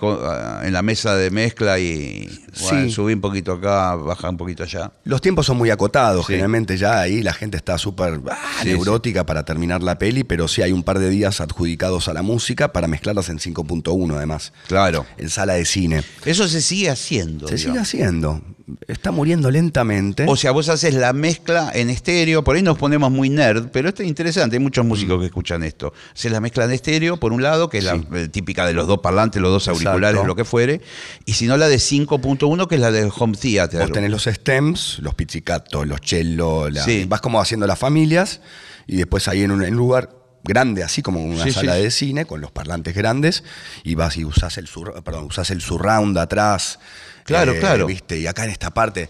[0.63, 2.27] en la mesa de mezcla y
[2.61, 2.91] bueno, Sí.
[2.91, 4.91] subir un poquito acá, bajar un poquito allá.
[5.03, 6.33] Los tiempos son muy acotados, Sí.
[6.33, 10.61] generalmente ya ahí la gente está súper ah, neurótica para terminar la peli, pero sí
[10.63, 15.05] hay un par de días adjudicados a la música para mezclarlas en 5.1 además, Claro.
[15.17, 16.03] en sala de cine.
[16.25, 17.47] Eso se sigue haciendo.
[17.47, 18.41] Se sigue haciendo,
[18.87, 20.25] está muriendo lentamente.
[20.27, 23.89] O sea, vos haces la mezcla en estéreo, por ahí nos ponemos muy nerd, pero
[23.89, 25.93] esto es interesante, hay muchos músicos que escuchan esto.
[26.13, 28.87] Haces la mezcla en estéreo, por un lado, que es la eh, típica de los
[28.87, 30.27] dos parlantes, los dos auriculares, Exacto.
[30.27, 30.81] lo que fuere,
[31.25, 33.81] y si no la de 5.1, que es la del home theater.
[33.81, 37.05] Vos tenés los stems, los pizzicatos, los cello, la- Sí.
[37.07, 38.39] vas como haciendo las familias
[38.87, 40.09] y después ahí en un, en lugar
[40.43, 41.81] grande, así como una Sí, sala sí.
[41.83, 43.43] de cine, con los parlantes grandes,
[43.83, 46.79] y vas y usás el, sur, perdón, usás el surround atrás.
[46.81, 47.85] eh, Claro, claro.
[47.85, 48.19] ¿viste?
[48.19, 49.07] Y acá en esta parte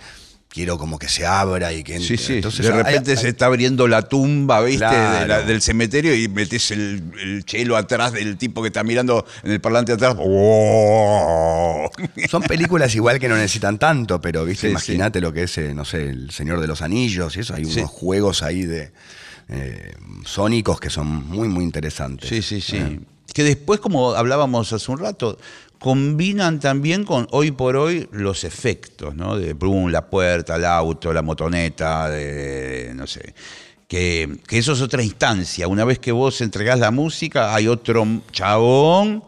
[0.54, 2.36] quiero como que se abra y que Sí, sí.
[2.36, 4.78] entonces de repente hay- se está abriendo la tumba, ¿viste?
[4.86, 5.20] Claro.
[5.22, 9.26] de la- del cementerio y metes el, el chelo atrás del tipo que está mirando
[9.42, 10.16] en el parlante atrás.
[10.20, 11.90] ¡Oh!
[12.30, 15.74] Son películas igual que no necesitan tanto, pero viste, Sí, imagínate lo que es, eh,
[15.74, 17.80] no sé, El Señor de los Anillos y eso, hay Sí.
[17.80, 18.92] unos juegos ahí de
[19.50, 19.94] eh,
[20.26, 22.30] sónicos que son muy, muy interesantes.
[22.30, 22.78] Sí, sí, sí.
[22.78, 23.00] Eh,
[23.34, 25.38] Que después, como hablábamos hace un rato,
[25.84, 29.38] combinan también con hoy por hoy los efectos, ¿no?
[29.38, 33.34] De Brum, la puerta, el auto, la motoneta, de, no sé.
[33.86, 35.68] Que, que eso es otra instancia.
[35.68, 39.26] Una vez que vos entregás la música, hay otro chabón.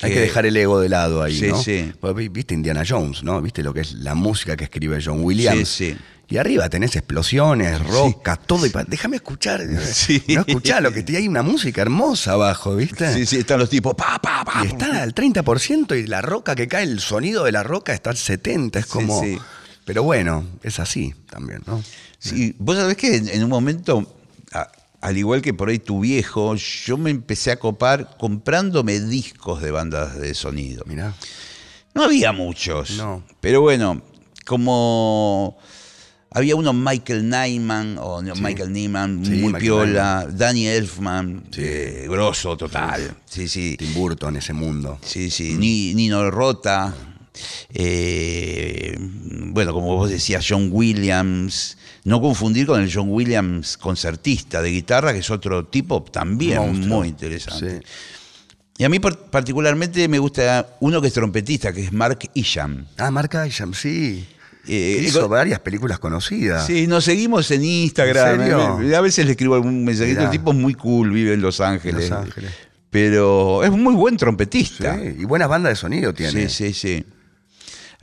[0.00, 1.62] Hay que dejar el ego de lado ahí, Sí, ¿no?
[1.62, 1.92] sí.
[2.16, 3.42] Vi- Viste Indiana Jones, ¿no?
[3.42, 5.68] Viste lo que es la música que escribe John Williams.
[5.68, 5.96] Sí, sí.
[6.30, 8.64] Y arriba tenés explosiones, rocas, todo.
[8.64, 9.60] Y pa- déjame escuchar.
[9.92, 10.22] Sí.
[10.28, 13.12] No escuchá lo que te hay una música hermosa abajo, ¿viste?
[13.12, 13.94] Sí, sí, están los tipos.
[13.96, 14.62] Pa, pa, pa.
[14.64, 18.10] Y está al 30% y la roca que cae, el sonido de la roca está
[18.10, 18.76] al 70%.
[18.78, 19.20] Es Sí, como.
[19.20, 19.38] sí.
[19.84, 21.82] Pero bueno, es así también, ¿no?
[22.18, 24.14] Sí, vos sabés que en, un momento,
[25.00, 29.72] al igual que por ahí tu viejo, yo me empecé a copar comprándome discos de
[29.72, 30.84] bandas de sonido.
[30.86, 31.12] Mirá.
[31.94, 32.90] No había muchos.
[32.92, 33.24] No.
[33.40, 34.00] Pero bueno,
[34.46, 35.58] como
[36.32, 42.06] había uno Michael Nyman o no, Michael Nyman, Sí, muy Michael piola, Danny Elfman, eh,
[42.08, 43.14] grosso total.
[43.26, 43.76] Sí, sí.
[43.78, 44.98] Tim Burton, ese mundo.
[45.04, 45.54] Sí, sí.
[45.58, 46.94] Ni- Nino Rota.
[47.72, 51.76] eh, bueno, como vos decías, John Williams.
[52.04, 56.98] No confundir con el John Williams concertista de guitarra, que es otro tipo también Monstruo.
[57.00, 57.80] muy interesante.
[57.80, 57.86] Sí.
[58.78, 62.86] Y a mí par- particularmente me gusta uno que es trompetista, que es Mark Isham.
[62.96, 64.26] Ah, Mark Isham, sí.
[64.66, 66.66] Eh, Hizo con- varias películas conocidas.
[66.66, 68.40] Sí, nos seguimos en Instagram.
[68.82, 70.22] Eh, A veces le escribo algún mensajito.
[70.22, 72.10] El tipo es muy cool, vive en Los Ángeles.
[72.10, 72.50] Los Ángeles.
[72.90, 74.98] Pero es muy buen Sí, trompetista.
[75.02, 76.48] Y buena banda de sonido tiene.
[76.48, 77.04] Sí, sí, sí.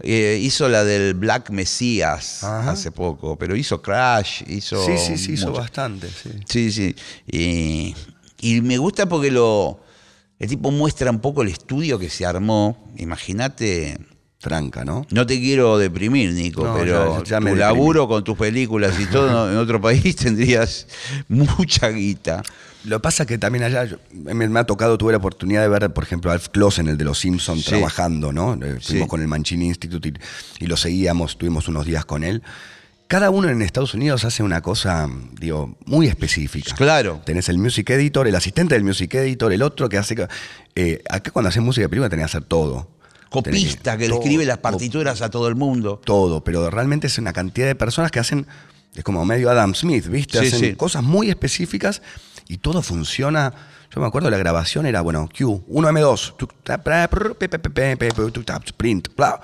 [0.03, 2.71] Eh, hizo la del Black Messias Ajá.
[2.71, 4.85] hace poco, pero hizo Crash, hizo.
[4.85, 5.59] Sí, sí, sí, hizo mucho.
[5.61, 6.29] bastante, sí.
[6.47, 6.95] Sí, sí.
[7.25, 7.95] Y,
[8.39, 9.81] y me gusta porque lo.
[10.39, 12.91] El tipo muestra un poco el estudio que se armó.
[12.97, 13.97] Imagínate.
[14.39, 15.05] Tranca, ¿no?
[15.09, 17.59] No te quiero deprimir, Nico, No, pero ya- ya me tu deprimí.
[17.59, 20.85] laburo con tus películas y todo en otro país tendrías
[21.27, 22.43] mucha guita.
[22.85, 25.67] Lo que pasa que también allá yo- me, me ha tocado, tuve la oportunidad de
[25.69, 27.69] ver, por ejemplo, a Alf Clausen, el de los Simpsons, Sí.
[27.71, 28.53] trabajando, ¿no?
[28.53, 29.07] Eh, Fuimos Sí.
[29.07, 32.43] con el Mancini Institute y, y lo seguíamos, tuvimos unos días con él.
[33.07, 36.75] Cada uno en Estados Unidos hace una cosa, digo, muy específica.
[36.75, 37.21] Claro.
[37.25, 40.27] Tenés el music editor, el asistente del music editor, el otro que hace...
[40.75, 42.89] eh, acá cuando haces música de película tenés que hacer todo.
[43.29, 46.01] Copista que le todo, escribe las partituras a todo el mundo.
[46.03, 48.47] todo, pero realmente es una cantidad de personas que hacen,
[48.95, 50.39] es como medio Adam Smith, ¿viste?
[50.39, 50.75] Sí, hacen sí.
[50.75, 52.01] cosas muy específicas
[52.47, 53.53] y todo funciona.
[53.93, 57.59] Yo me acuerdo la grabación era, bueno, Q, 1M2, tuc, ta, pra, prr, pe, pe,
[57.59, 59.39] pe, pe, pe, pe, tuc, ta, print, bla.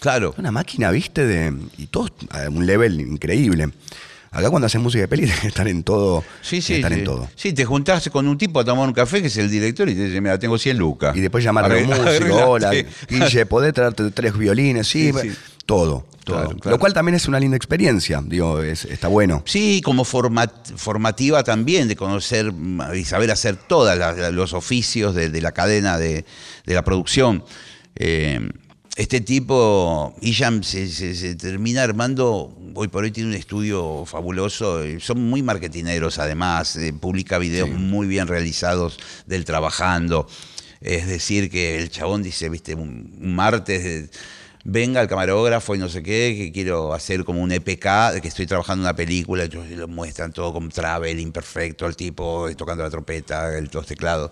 [0.00, 0.34] Claro.
[0.38, 1.26] Una máquina, ¿viste?
[1.26, 3.70] De, y todo a un level increíble.
[4.30, 6.22] Acá cuando haces música de peli estar en todo.
[6.42, 6.82] Sí, sí.
[6.82, 6.82] Sí.
[6.84, 7.28] en todo.
[7.34, 9.94] Sí, te juntás con un tipo a tomar un café que es el director y
[9.94, 11.16] te dice, mira, tengo 100 lucas.
[11.16, 12.86] Y después llamar a Arregla- músicos, hola, arreglate.
[13.08, 14.86] Guille, ¿podés traerte tres violines?
[14.86, 15.36] Sí, Sí, sí.
[15.66, 16.06] todo.
[16.24, 16.36] todo.
[16.36, 16.70] Claro, claro.
[16.76, 19.42] Lo cual también es una linda experiencia, digo, es- está bueno.
[19.46, 23.96] Sí, como format- formativa también, de conocer mm, y saber hacer todos
[24.34, 26.26] los oficios de, de la cadena de,
[26.66, 27.44] de la producción.
[27.96, 28.46] Eh,
[28.98, 34.82] este tipo, Isham, se, se- se termina armando, hoy por hoy tiene un estudio fabuloso,
[34.82, 40.28] eh, son muy marketineros además, eh, publica videos muy bien realizados del trabajando.
[40.80, 44.10] Es decir, que el chabón dice, viste, un, un martes...
[44.64, 48.28] venga el camarógrafo y no sé qué, que quiero hacer como un EPK, de que
[48.28, 52.82] estoy trabajando una película, entonces lo muestran todo como travel, imperfecto, el tipo eh, tocando
[52.82, 54.30] la trompeta, el, los teclados.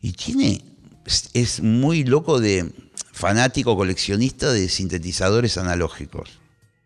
[0.00, 0.62] Y tiene,
[1.04, 2.70] es, es muy loco de
[3.16, 6.38] fanático coleccionista de sintetizadores analógicos.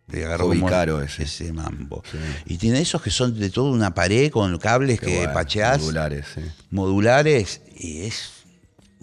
[0.06, 1.52] Le agarró como caro ese.
[1.52, 2.02] mambo.
[2.10, 2.18] Sí.
[2.46, 5.80] Y tiene esos que son de toda una pared con cables Qué que bueno, pacheás
[5.80, 6.40] modulares, sí.
[6.70, 8.30] modulares y es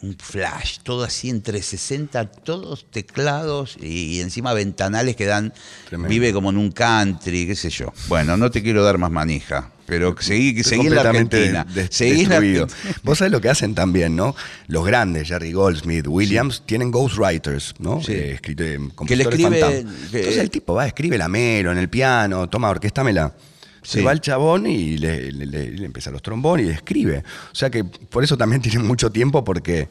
[0.01, 5.53] un flash, todo así entre 60, todos teclados y, y encima ventanales que dan,
[5.87, 6.09] Tremendo.
[6.09, 7.91] vive como en un country, qué sé yo.
[8.07, 11.63] Bueno, no te quiero dar más manija, pero seguí, seguí en la Argentina.
[11.63, 12.37] de- Seguí en la.
[12.37, 12.67] Argentina.
[13.03, 14.35] Vos sabés lo que hacen también, ¿no?
[14.67, 18.03] Los grandes, Jerry Goldsmith, Williams, tienen ghostwriters, ¿no?
[18.03, 18.11] Sí.
[18.11, 21.89] Eh, eh, Que le escribe- que- Entonces el tipo va, escribe la melo en el
[21.89, 23.33] piano, toma, orquéstamela.
[23.81, 24.03] Se Sí.
[24.03, 27.23] va el chabón y le, le- le- le empieza los trombones y le escribe.
[27.51, 29.87] O sea que por eso también tienen mucho tiempo porque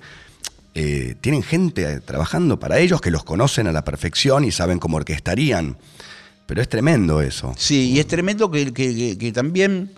[0.75, 4.99] eh, tienen gente trabajando para ellos que los conocen a la perfección y saben cómo
[4.99, 5.79] orquestarían.
[6.47, 7.53] Pero es tremendo eso.
[7.57, 9.91] Sí, y es tremendo que, que- que- que también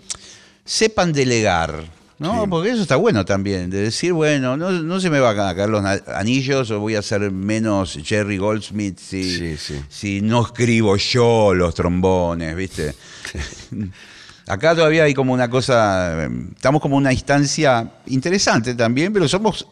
[0.65, 1.97] sepan delegar.
[2.17, 2.41] ¿no?
[2.43, 2.47] Sí.
[2.49, 5.69] Porque eso está bueno también, de decir, bueno, no, no se me van a caer
[5.69, 9.81] los anillos o voy a ser menos Jerry Goldsmith si, Sí, sí.
[9.87, 12.93] si no escribo yo los trombones, ¿viste?
[14.47, 19.67] Acá todavía hay como una cosa, eh, estamos como una instancia interesante también, pero somos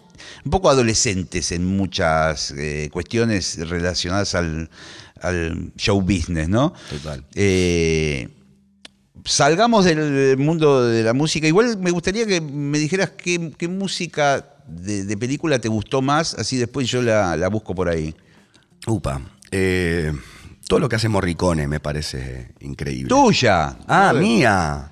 [0.46, 4.70] un poco adolescentes en muchas eh, cuestiones relacionadas al,
[5.22, 6.74] al show business, ¿no?
[6.90, 7.24] Total.
[7.36, 8.30] Eh,
[9.26, 11.48] salgamos del mundo de la música.
[11.48, 16.34] Igual me gustaría que me dijeras qué, qué música de, de película te gustó más,
[16.34, 18.16] así después yo la, la busco por ahí.
[18.86, 19.22] Upa.
[19.52, 20.14] eh,
[20.68, 23.08] todo lo que hace Morricone me parece increíble.
[23.10, 23.78] Tuya.
[23.88, 24.20] Ah, ¿no?
[24.20, 24.92] mía.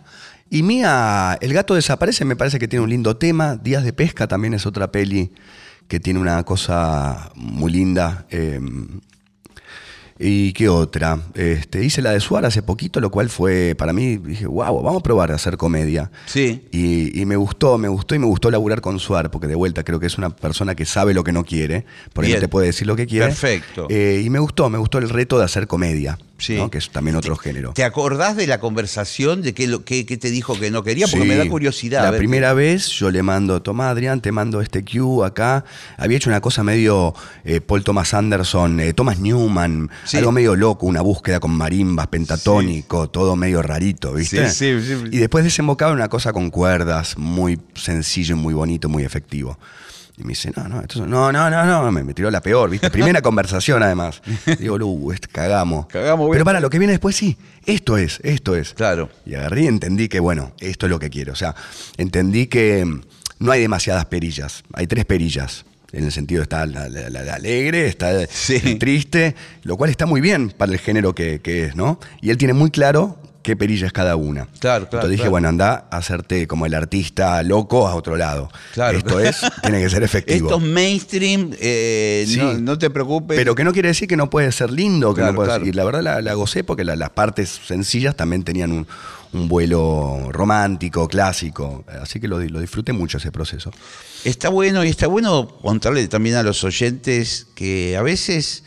[0.49, 3.57] Y mía, El gato desaparece, me parece que tiene un lindo tema.
[3.57, 5.33] Días de pesca también es otra peli
[5.89, 8.25] que tiene una cosa muy linda.
[8.29, 8.59] eh,
[10.17, 11.19] ¿Y qué otra?
[11.33, 15.01] Este, hice la de Suárez hace poquito, lo cual fue para mí, dije, wow, vamos
[15.01, 16.09] a probar a hacer comedia.
[16.25, 16.61] Sí.
[16.71, 19.83] Y, y me gustó, me gustó y me gustó laburar con Suar, porque de vuelta
[19.83, 22.47] creo que es una persona que sabe lo que no quiere, por ahí no te
[22.47, 23.25] puede decir lo que quiere.
[23.25, 23.87] Perfecto.
[23.89, 26.17] Eh, y me gustó, me gustó el reto de hacer comedia.
[26.37, 26.57] Sí.
[26.57, 26.69] ¿no?
[26.69, 27.71] que es también otro género.
[27.73, 31.07] ¿Te acordás de la conversación de qué, qué te dijo que no quería?
[31.07, 32.03] Porque me da curiosidad.
[32.11, 35.63] La primera vez yo le mando, toma Adrián, te mando este cue acá.
[35.97, 37.13] Había hecho una cosa medio
[37.45, 40.17] eh, Paul Thomas Anderson, eh, Thomas Newman, Sí.
[40.17, 44.49] algo medio loco, una búsqueda con marimbas, pentatónico, todo medio rarito, ¿viste?
[44.49, 45.03] Sí, sí, sí.
[45.11, 49.57] Y después desembocaba en una cosa con cuerdas, muy sencillo, muy bonito, muy efectivo.
[50.17, 52.69] Y me dice, no, no, esto, no, no, no, no, me, me tiró la peor,
[52.69, 52.89] ¿viste?
[52.89, 54.21] Primera conversación además.
[54.59, 55.87] Digo, uh, cagamos.
[55.87, 58.73] Cagamos, Pero para, lo que viene después sí, esto es, esto es.
[58.73, 59.09] Claro.
[59.25, 61.33] Y agarré y entendí que, bueno, esto es lo que quiero.
[61.33, 61.53] O sea,
[61.97, 63.01] entendí que mm,
[63.39, 65.65] no hay demasiadas perillas, hay tres perillas.
[65.91, 68.59] En el sentido está la, la- la- la alegre, está el Sí.
[68.63, 71.99] el triste, lo cual está muy bien para el género que, que es, ¿no?
[72.21, 74.45] Y él tiene muy claro qué perilla es cada una.
[74.45, 75.31] Claro, claro, Entonces dije, claro.
[75.31, 78.49] bueno, anda a hacerte como el artista loco a otro lado.
[78.73, 78.97] Claro.
[78.97, 80.47] Esto es, tiene que ser efectivo.
[80.49, 82.37] Esto es mainstream, eh, Sí.
[82.39, 83.37] no, no te preocupes.
[83.37, 85.65] Pero que no quiere decir que no puede ser lindo, que Claro, no puede claro.
[85.65, 88.87] Y la verdad la, la gocé porque la- las partes sencillas también tenían un,
[89.33, 91.85] un vuelo romántico, clásico.
[92.01, 93.71] Así que lo, lo disfruté mucho ese proceso.
[94.23, 98.63] Está bueno y está bueno contarle también a los oyentes que a veces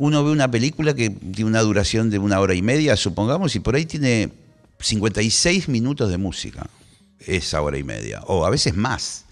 [0.00, 3.60] uno ve una película que tiene una duración de una hora y media, supongamos, y
[3.60, 4.32] por ahí tiene
[4.78, 6.70] 56 minutos de música,
[7.18, 9.26] esa hora y media, o a veces más.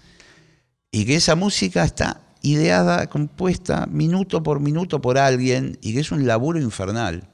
[0.91, 6.11] Y que esa música está ideada, compuesta minuto por minuto por alguien, y que es
[6.11, 7.27] un laburo infernal.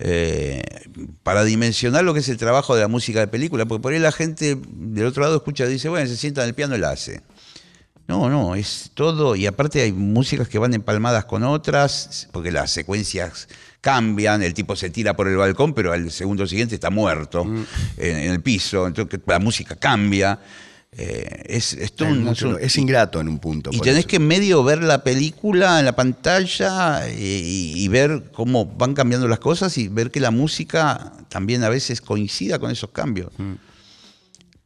[0.00, 0.64] Eh,
[1.22, 4.00] para dimensionar lo que es el trabajo de la música de película, porque por ahí
[4.00, 6.90] la gente del otro lado escucha dice, bueno, se sienta en el piano y la
[6.90, 7.22] hace.
[8.08, 12.70] No, no, es todo, y aparte hay músicas que van empalmadas con otras, porque las
[12.70, 13.48] secuencias
[13.80, 17.66] cambian, el tipo se tira por el balcón, pero al segundo siguiente está muerto en,
[18.16, 20.38] en el piso, entonces la música cambia.
[20.98, 23.70] Eh, es, es todo un- mucho- es un- es ingrato en un punto.
[23.72, 24.08] y tenés eso.
[24.08, 29.76] que medio ver la película en la pantalla y, ver cómo van cambiando las cosas
[29.78, 33.30] y ver que la música también a veces coincida con esos cambios.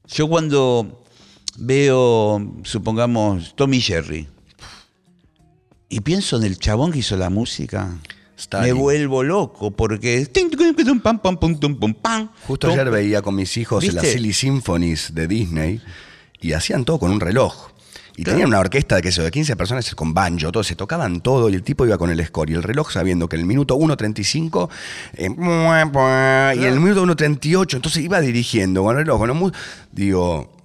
[0.09, 1.05] Yo cuando
[1.61, 4.27] veo, supongamos, Tommy Jerry,
[5.89, 7.99] y pienso en el chabón que hizo la música,
[8.37, 8.75] Stalin.
[8.75, 10.19] me vuelvo loco porque...
[12.47, 14.13] Justo ayer veía con mis hijos las ¿Viste?
[14.13, 15.81] Silly Symphonies de Disney
[16.41, 17.71] y hacían todo con un reloj.
[18.17, 18.37] Y Claro.
[18.37, 21.55] tenían una orquesta de, yo, de 15 personas con banjo, todo, se tocaban todo y
[21.55, 24.69] el tipo iba con el score y el reloj sabiendo que en el minuto 1.35
[25.15, 25.29] eh,
[26.57, 29.53] y en el minuto 1.38, entonces iba dirigiendo con el reloj, con
[29.93, 30.60] digo,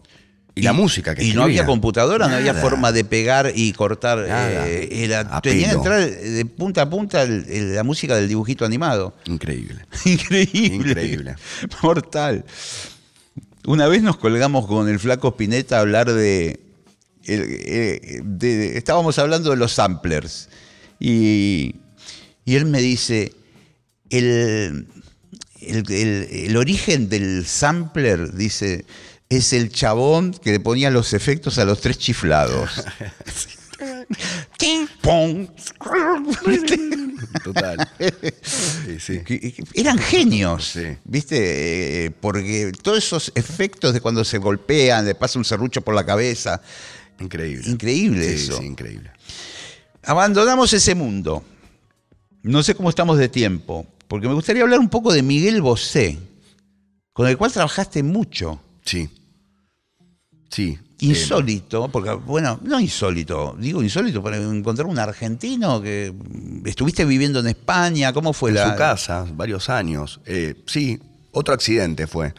[0.55, 4.25] y, la música que Y no había computadora, no había forma de pegar y cortar.
[4.27, 8.63] Eh, era, tenía que entrar de punta a punta el- el- la música del dibujito
[8.65, 9.13] animado.
[9.25, 9.85] Increíble.
[10.05, 10.75] Increíble.
[10.75, 11.35] Increíble.
[11.83, 12.45] Mortal.
[13.67, 16.59] Una vez nos colgamos con el flaco Spinetta a hablar de,
[17.25, 20.47] eh, de- de- Estábamos hablando de los samplers.
[20.99, 21.75] Y,
[22.45, 23.33] y él me dice:
[24.09, 24.87] el-
[25.59, 28.85] el origen del sampler, dice,
[29.29, 32.69] es el chabón que le ponía los efectos a los tres chiflados.
[34.57, 35.47] Ting, pong.
[37.43, 37.89] Total.
[38.41, 39.19] Sí, sí.
[39.25, 40.97] Que- que eran genios, Sí.
[41.03, 42.05] ¿viste?
[42.05, 46.05] Eh, porque todos esos efectos de cuando se golpean, le pasa un serrucho por la
[46.05, 46.61] cabeza,
[47.19, 47.69] Increíble.
[47.69, 48.57] Increíble Sí, eso.
[48.59, 49.09] Sí, increíble.
[50.03, 51.43] abandonamos ese mundo.
[52.43, 56.17] No sé cómo estamos de tiempo, porque me gustaría hablar un poco de Miguel Bosé,
[57.13, 58.61] con el cual trabajaste mucho.
[58.85, 59.09] Sí.
[60.49, 60.79] Sí.
[60.99, 66.13] Insólito, porque, bueno, no insólito, digo insólito para encontrar un argentino que
[66.63, 68.71] estuviste viviendo en España, ¿cómo fue en la...?
[68.71, 70.21] su casa, varios años.
[70.25, 70.97] Eh, sí,
[71.31, 72.33] otro accidente fue.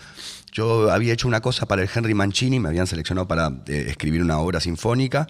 [0.53, 4.23] Yo había hecho una cosa para el Henry Mancini, me habían seleccionado para eh, escribir
[4.23, 5.29] una obra sinfónica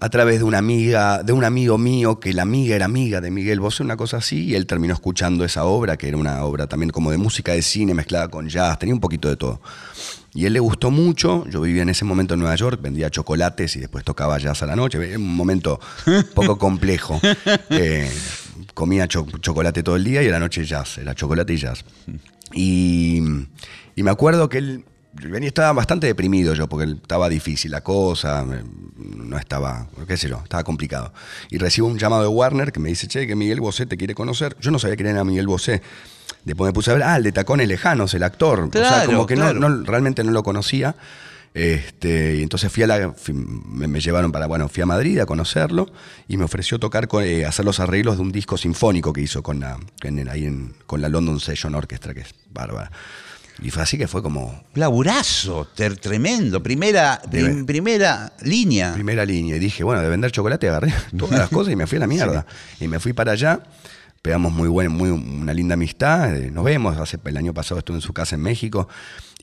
[0.00, 3.30] a través de una amiga, de un amigo mío, que la amiga era amiga de
[3.32, 6.68] Miguel Bosé, una cosa así, y él terminó escuchando esa obra, que era una obra
[6.68, 9.60] también como de música de cine mezclada con jazz, tenía un poquito de todo.
[10.34, 13.74] Y él le gustó mucho, yo vivía en ese momento en Nueva York, vendía chocolates
[13.74, 17.20] y después tocaba jazz a la noche, era un momento un poco complejo.
[17.70, 18.10] Eh,
[18.74, 21.84] comía cho- chocolate todo el día y a la noche jazz, era chocolate y jazz.
[22.52, 23.20] Y,
[23.96, 24.84] y me acuerdo que él
[25.22, 28.44] venía, estaba bastante deprimido yo, porque estaba difícil la cosa,
[28.96, 31.12] no estaba, qué sé yo, estaba complicado.
[31.50, 34.14] Y recibo un llamado de Warner que me dice, che, que Miguel Bosé te quiere
[34.14, 34.56] conocer.
[34.60, 35.82] Yo no sabía quién era Miguel Bosé.
[36.44, 38.60] Después me puse a ver, ah, el de Tacones Lejanos, el actor.
[38.60, 39.58] o sea, como que no- claro.
[39.68, 40.94] no, realmente no lo conocía.
[41.54, 45.18] Este, y entonces fui a la, fui- me, me llevaron para, bueno, fui a Madrid
[45.18, 45.90] a conocerlo
[46.28, 49.42] y me ofreció tocar, con, eh, hacer los arreglos de un disco sinfónico que hizo
[49.42, 52.90] con la, en ahí en- con la London Session Orchestra, que es bárbara.
[53.62, 58.92] Y fue así que fue como Laburazo, ter- tremendo, primera, prim- primera línea.
[58.94, 59.56] primera línea.
[59.56, 62.06] Y dije, bueno, de vender chocolate agarré todas las cosas y me fui a la
[62.06, 62.46] mierda.
[62.80, 63.60] Y me fui para allá.
[64.22, 67.96] pegamos muy buena, muy una linda amistad, eh, nos vemos, hace el año pasado estuve
[67.98, 68.88] en su casa en México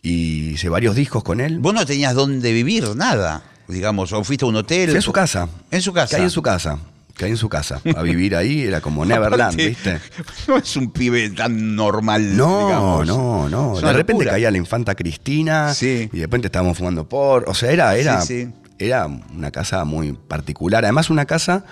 [0.01, 1.59] y hice varios discos con él.
[1.59, 4.89] Vos no tenías dónde vivir, nada, digamos, o fuiste a un hotel.
[4.89, 5.49] Fui a su casa.
[5.71, 6.15] En su casa.
[6.17, 6.77] Caí en su casa.
[7.17, 7.81] Caí en su casa.
[7.95, 9.99] A vivir ahí era como Neverland, Aparte, ¿viste?
[10.47, 12.35] No es un pibe tan normal.
[12.35, 13.07] No, digamos.
[13.07, 13.75] no, no.
[13.79, 14.31] De repente locura.
[14.31, 16.09] caía la infanta Cristina Sí.
[16.11, 17.47] y de repente estábamos fumando por.
[17.49, 18.53] O sea, era, era, Sí, sí.
[18.79, 20.83] era una casa muy particular.
[20.83, 21.63] Además, una casa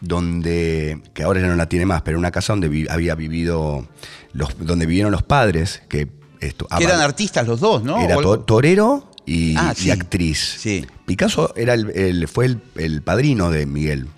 [0.00, 3.86] donde, que ahora ya no la tiene más, pero una casa donde vi- había vivido,
[4.32, 6.08] los, donde vivieron los padres, que
[6.40, 7.98] esto, Que eran artistas los dos, ¿no?
[7.98, 10.56] era to- torero y, Ah, y actriz.
[10.58, 10.86] Sí.
[11.06, 14.08] Picasso era el, el- fue el, el padrino de Miguel.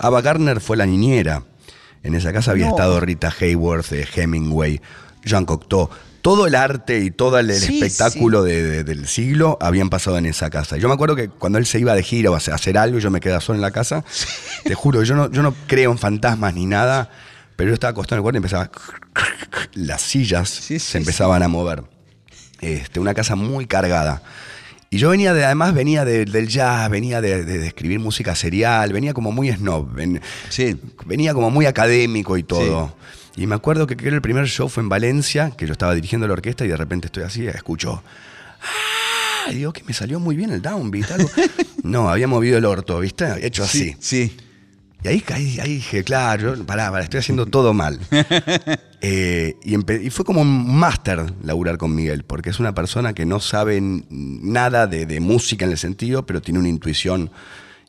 [0.00, 1.44] Ava Gardner fue la niñera.
[2.02, 2.70] En esa casa había No.
[2.72, 4.80] estado Rita Hayworth, eh, Hemingway,
[5.24, 5.90] Jean Cocteau.
[6.22, 10.18] Todo el arte y todo el, el Sí, espectáculo de- de- del siglo habían pasado
[10.18, 10.76] en esa casa.
[10.76, 13.00] Yo me acuerdo que cuando él se iba de gira o a hacer- algo y
[13.00, 14.04] yo me quedaba solo en la casa,
[14.64, 17.10] te juro, yo no, yo no creo en fantasmas ni nada,
[17.56, 18.70] pero yo estaba acostado en el cuarto y empezaba.
[19.74, 21.84] Las sillas se empezaban a mover.
[22.60, 24.22] Este, una casa muy cargada.
[24.92, 28.34] Y yo venía de, además venía de- del jazz, venía de, de- de escribir música
[28.34, 30.76] serial, venía como muy snob, ven- Sí.
[31.06, 32.96] venía como muy académico y todo.
[33.36, 36.26] Y me acuerdo que creo el primer show fue en Valencia, que yo estaba dirigiendo
[36.26, 38.02] la orquesta y de repente estoy así, escucho.
[38.62, 39.52] ¡Ah!
[39.52, 41.08] Y digo que me salió muy bien el downbeat.
[41.12, 41.30] Algo.
[41.84, 43.46] no, había movido el orto, ¿viste?
[43.46, 43.94] Hecho así.
[44.00, 44.36] Sí.
[45.02, 47.98] Y ahí, caí, ahí dije, claro, yo, pará, pará, estoy haciendo todo mal.
[49.02, 53.40] Eh, y, fue como un máster laburar con Miguel, porque es una persona que no
[53.40, 57.30] sabe nada de, de música en el sentido, pero tiene una intuición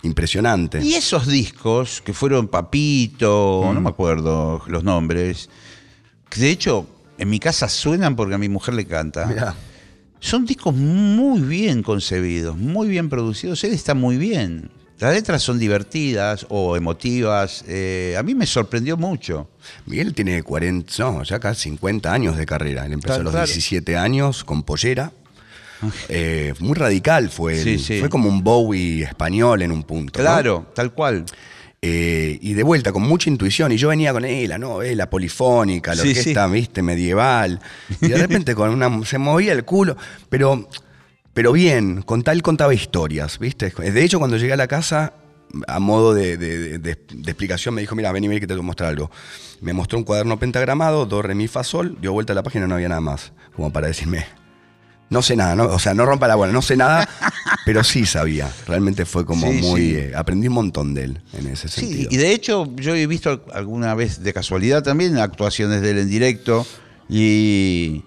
[0.04, 0.82] impresionante.
[0.82, 3.74] Y esos discos que fueron Papito, Mm.
[3.74, 5.50] no me acuerdo los nombres,
[6.30, 6.88] que de hecho
[7.18, 9.26] en mi casa suenan porque a mi mujer le canta.
[9.26, 9.54] Mirá.
[10.22, 13.64] Son discos muy bien concebidos, muy bien producidos.
[13.66, 14.72] Él está muy bien.
[15.02, 17.66] Las letras son divertidas o emotivas.
[17.68, 19.50] eh, a mí me sorprendió mucho.
[19.88, 22.86] Miguel tiene 40, no, ya casi 50 años de carrera.
[22.86, 23.48] Él empezó Claro, a los claro.
[23.48, 25.12] 17 años con pollera.
[26.10, 27.60] Eh, muy radical fue.
[27.60, 27.80] él.
[27.80, 28.00] Sí.
[28.00, 30.20] Fue como un Bowie español en un punto.
[30.20, 30.24] ¿no?
[30.24, 31.26] Claro, tal cual.
[31.82, 33.72] Eh, y de vuelta, con mucha intuición.
[33.72, 37.60] Y yo venía con él, la novela polifónica, la Sí, orquesta, viste, medieval.
[38.02, 39.98] Y de repente con una, se movía el culo,
[40.30, 40.70] pero,
[41.34, 43.70] pero bien, con tal contaba historias, ¿viste?
[43.70, 45.14] De hecho, cuando llegué a la casa,
[45.68, 48.48] a modo de, de- de- de- de explicación, me dijo, mira, ven y ven que
[48.48, 49.12] te voy a mostrar algo.
[49.62, 52.66] Me mostró un cuaderno pentagramado, do, re, mi, fa, sol, dio vuelta a la página
[52.66, 53.32] y no había nada más.
[53.56, 54.26] Como para decirme,
[55.10, 55.66] no sé nada, ¿no?
[55.66, 57.08] o sea, no rompa la bola, no sé nada,
[57.66, 58.50] pero sí sabía.
[58.66, 59.82] Realmente fue como Sí, muy...
[59.82, 59.96] sí.
[59.98, 62.10] eh, aprendí un montón de él en ese Sí, sentido.
[62.12, 66.10] y de hecho yo he visto alguna vez de casualidad también actuaciones de él en
[66.10, 66.66] directo
[67.10, 68.04] y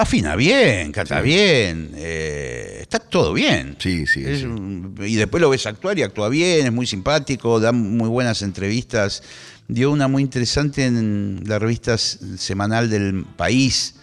[0.00, 3.76] afina bien, canta bien, eh, está todo bien.
[3.78, 4.44] Sí, sí, Es sí.
[4.46, 8.42] un- Y después lo ves actuar y actúa bien, es muy simpático, da muy buenas
[8.42, 9.22] entrevistas.
[9.68, 13.94] Dio una muy interesante en la revista semanal del país,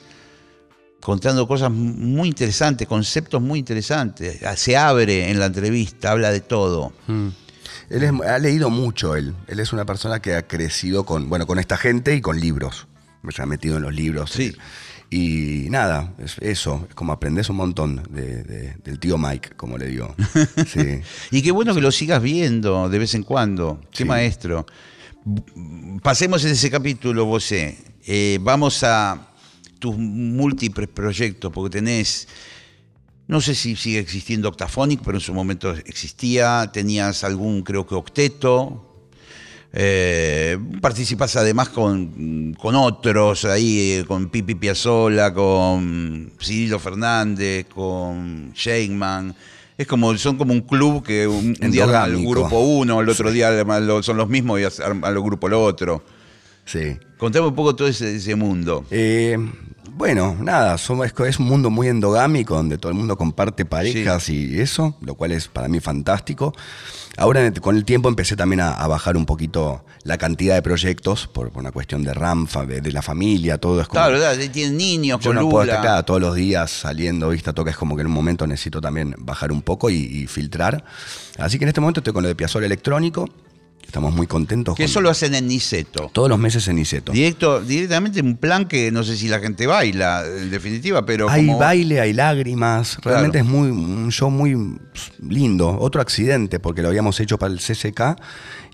[1.01, 4.39] contando cosas muy interesantes, conceptos muy interesantes.
[4.55, 6.93] Se abre en la entrevista, habla de todo.
[7.07, 7.27] Mm.
[7.89, 9.33] Él es- ha leído mucho él.
[9.47, 12.87] Él es una persona que ha crecido con, bueno, con esta gente y con libros.
[13.29, 14.31] Se ha metido en los libros.
[14.31, 14.55] Sí.
[15.09, 19.77] Y nada, es eso, es como aprendes un montón de- de- del tío Mike, como
[19.77, 20.13] le digo.
[20.67, 20.99] Sí.
[21.31, 23.79] Y qué bueno que lo sigas viendo de vez en cuando.
[23.91, 24.05] Qué Sí.
[24.05, 24.65] maestro.
[26.01, 27.77] Pasemos en ese capítulo, José.
[28.05, 29.29] Eh, vamos a
[29.79, 32.27] tus múltiples proyectos, porque tenés,
[33.27, 36.69] no sé si sigue existiendo Octaphonic, pero en su momento existía.
[36.73, 38.96] Tenías algún, creo que octeto.
[39.73, 49.35] Eh, participás además con, con otros ahí, con Pipi Piazzolla, con Cirilo Fernández, con Shakeman.
[49.77, 52.31] Es como, son como un club que un, un día arma el Endogámico.
[52.31, 55.53] grupo uno, el otro día arma lo- son los mismos y arma el grupo el
[55.53, 56.03] otro.
[56.65, 56.97] sí.
[57.17, 58.85] Contame un poco todo ese, ese mundo.
[58.91, 59.37] Eh,
[59.93, 64.29] bueno, nada, somos- es, es un mundo muy endogámico donde todo el mundo comparte parejas
[64.29, 66.53] y eso, lo cual es para mí fantástico.
[67.17, 71.27] Ahora con el tiempo empecé también a, a bajar un poquito la cantidad de proyectos
[71.27, 73.99] por, por una cuestión de ramfa, de, de la familia, todo es como...
[73.99, 74.37] Claro, ¿verdad?
[74.51, 77.51] tienen niños Yo no puedo estar acá todos los días saliendo, ¿viste?
[77.53, 80.85] Toca, es como que en un momento necesito también bajar un poco y, y filtrar.
[81.39, 83.27] Así que en este momento estoy con lo de Piazzolla Electrónico.
[83.87, 84.75] Estamos muy contentos.
[84.75, 86.11] que con- eso lo hacen en Niceto.
[86.13, 87.13] Todos los meses en Iseto.
[87.13, 91.47] Directo, directamente un plan que no sé si la gente baila, en definitiva, pero Hay
[91.47, 92.97] como- baile, hay lágrimas.
[93.01, 93.15] Claro.
[93.15, 94.77] Realmente es muy un show muy
[95.27, 95.77] lindo.
[95.79, 98.17] Otro accidente, porque lo habíamos hecho para el CCK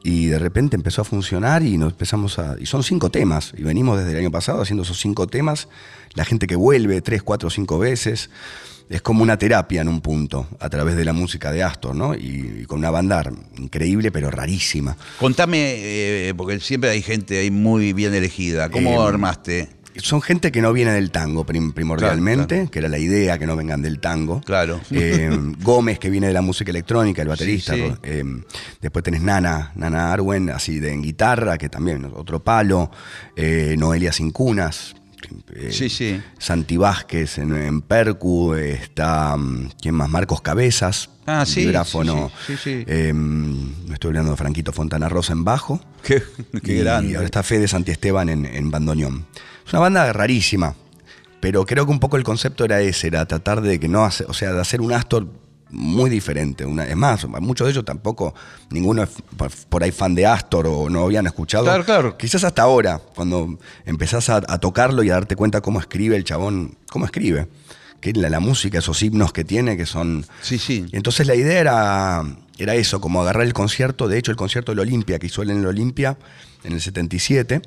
[0.03, 2.55] y de repente empezó a funcionar y nos empezamos a.
[2.59, 3.53] Y son cinco temas.
[3.55, 5.67] Y venimos desde el año pasado haciendo esos cinco temas.
[6.15, 8.29] La gente que vuelve tres, cuatro, cinco veces.
[8.89, 12.13] Es como una terapia en un punto, a través de la música de Astor, ¿no?
[12.15, 13.23] Y, y con una banda
[13.57, 14.95] increíble, pero rarísima.
[15.19, 15.57] Contame,
[16.29, 18.69] eh, porque siempre hay gente ahí muy bien elegida.
[18.69, 19.69] ¿Cómo Eh, armaste?
[19.95, 22.71] Son gente que no viene del tango prim- primordialmente, Claro, claro.
[22.71, 24.41] que era la idea que no vengan del tango.
[24.41, 24.81] Claro.
[24.89, 25.29] Eh,
[25.61, 27.75] Gómez, que viene de la música electrónica, el baterista.
[27.75, 28.21] Sí, sí.
[28.81, 32.89] Después tenés Nana, Nana Arwen, así de en guitarra, que también otro palo.
[33.77, 34.95] Noelia Cincunas.
[35.55, 36.21] Eh, Sí, sí.
[36.37, 38.53] Santi Vázquez en, en Percu.
[38.53, 40.09] Está, mm, ¿quién más?
[40.09, 41.09] Marcos Cabezas.
[41.25, 42.31] Ah, sí, vibráfono.
[42.47, 42.83] sí, sí.
[42.87, 45.79] Eh, me estoy hablando de Franquito Fontana Rosa en bajo.
[46.03, 46.21] Qué,
[46.63, 47.15] qué Y grande.
[47.15, 49.25] ahora está Fede Santi Esteban en, en bandoneón.
[49.65, 50.75] Es una banda rarísima,
[51.39, 54.25] pero creo que un poco el concepto era ese, era tratar de que no hace,
[54.25, 55.27] o sea, de hacer un Astor
[55.73, 56.65] muy diferente.
[56.65, 58.33] Una, es más, muchos de ellos tampoco,
[58.69, 59.09] ninguno es
[59.69, 61.63] por- ahí fan de Astor o no habían escuchado.
[61.65, 62.17] Claro, claro.
[62.17, 66.23] Quizás hasta ahora, cuando empezás a, a tocarlo y a darte cuenta cómo escribe el
[66.23, 67.47] chabón, cómo escribe.
[67.99, 70.85] Que la, la música, esos himnos que tiene, que son Sí, sí.
[70.91, 72.23] entonces la idea era,
[72.57, 75.49] era eso, como agarrar el concierto, de hecho el concierto del Olimpia, que hizo él
[75.51, 76.17] en el Olimpia
[76.65, 77.61] en el 77,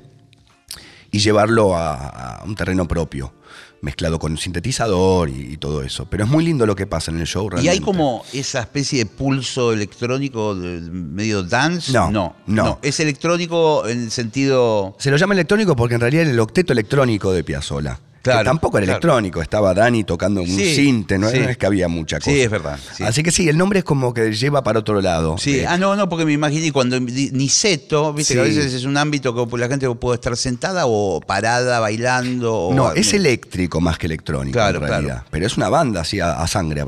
[1.11, 3.33] y llevarlo a, a un terreno propio,
[3.81, 6.07] mezclado con sintetizador y, y todo eso.
[6.09, 7.49] Pero es muy lindo lo que pasa en el show.
[7.61, 11.91] ¿Y hay como esa especie de pulso electrónico de- medio dance?
[11.91, 12.79] No, no, no.
[12.81, 14.95] Es electrónico en el sentido.
[14.99, 17.99] Se lo llama electrónico porque en realidad era el octeto electrónico de Piazzolla.
[18.21, 18.97] Claro, que tampoco era claro.
[18.97, 21.39] electrónico, estaba Dani tocando un Sí, cinte, no, sí.
[21.39, 22.31] no es que había mucha cosa.
[22.31, 23.03] Sí, es verdad, sí.
[23.03, 25.37] Así que sí, el nombre es como que lleva para otro lado.
[25.37, 28.83] Sí, Eh, ah, no, no, porque me imaginé cuando Niceto, viste que a veces es
[28.83, 32.53] un ámbito que la gente puede estar sentada o parada, bailando.
[32.53, 35.13] o- No, es eléctrico más que electrónico Claro, en realidad.
[35.15, 35.27] claro.
[35.31, 36.83] Pero es una banda así a, a sangre,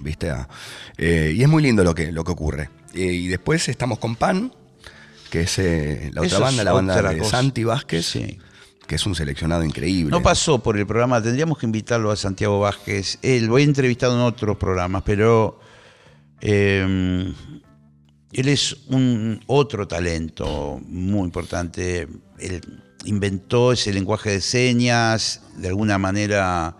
[0.00, 0.30] ¿viste?
[0.30, 0.48] A-
[0.98, 2.68] eh, y es muy lindo lo que, lo que ocurre.
[2.94, 4.52] Eh, y después estamos con Pan,
[5.30, 5.56] que es
[6.12, 7.30] la otra Eso banda, la banda de cosa.
[7.38, 8.38] Santi Vázquez, Sí.
[8.86, 10.10] Que es un seleccionado increíble.
[10.10, 13.18] No pasó por el programa, tendríamos que invitarlo a Santiago Vázquez.
[13.22, 15.60] Él, lo he entrevistado en otros programas, pero
[16.40, 17.32] eh,
[18.32, 22.08] él es un otro talento muy importante.
[22.38, 22.60] Él
[23.04, 26.76] inventó ese lenguaje de señas, de alguna manera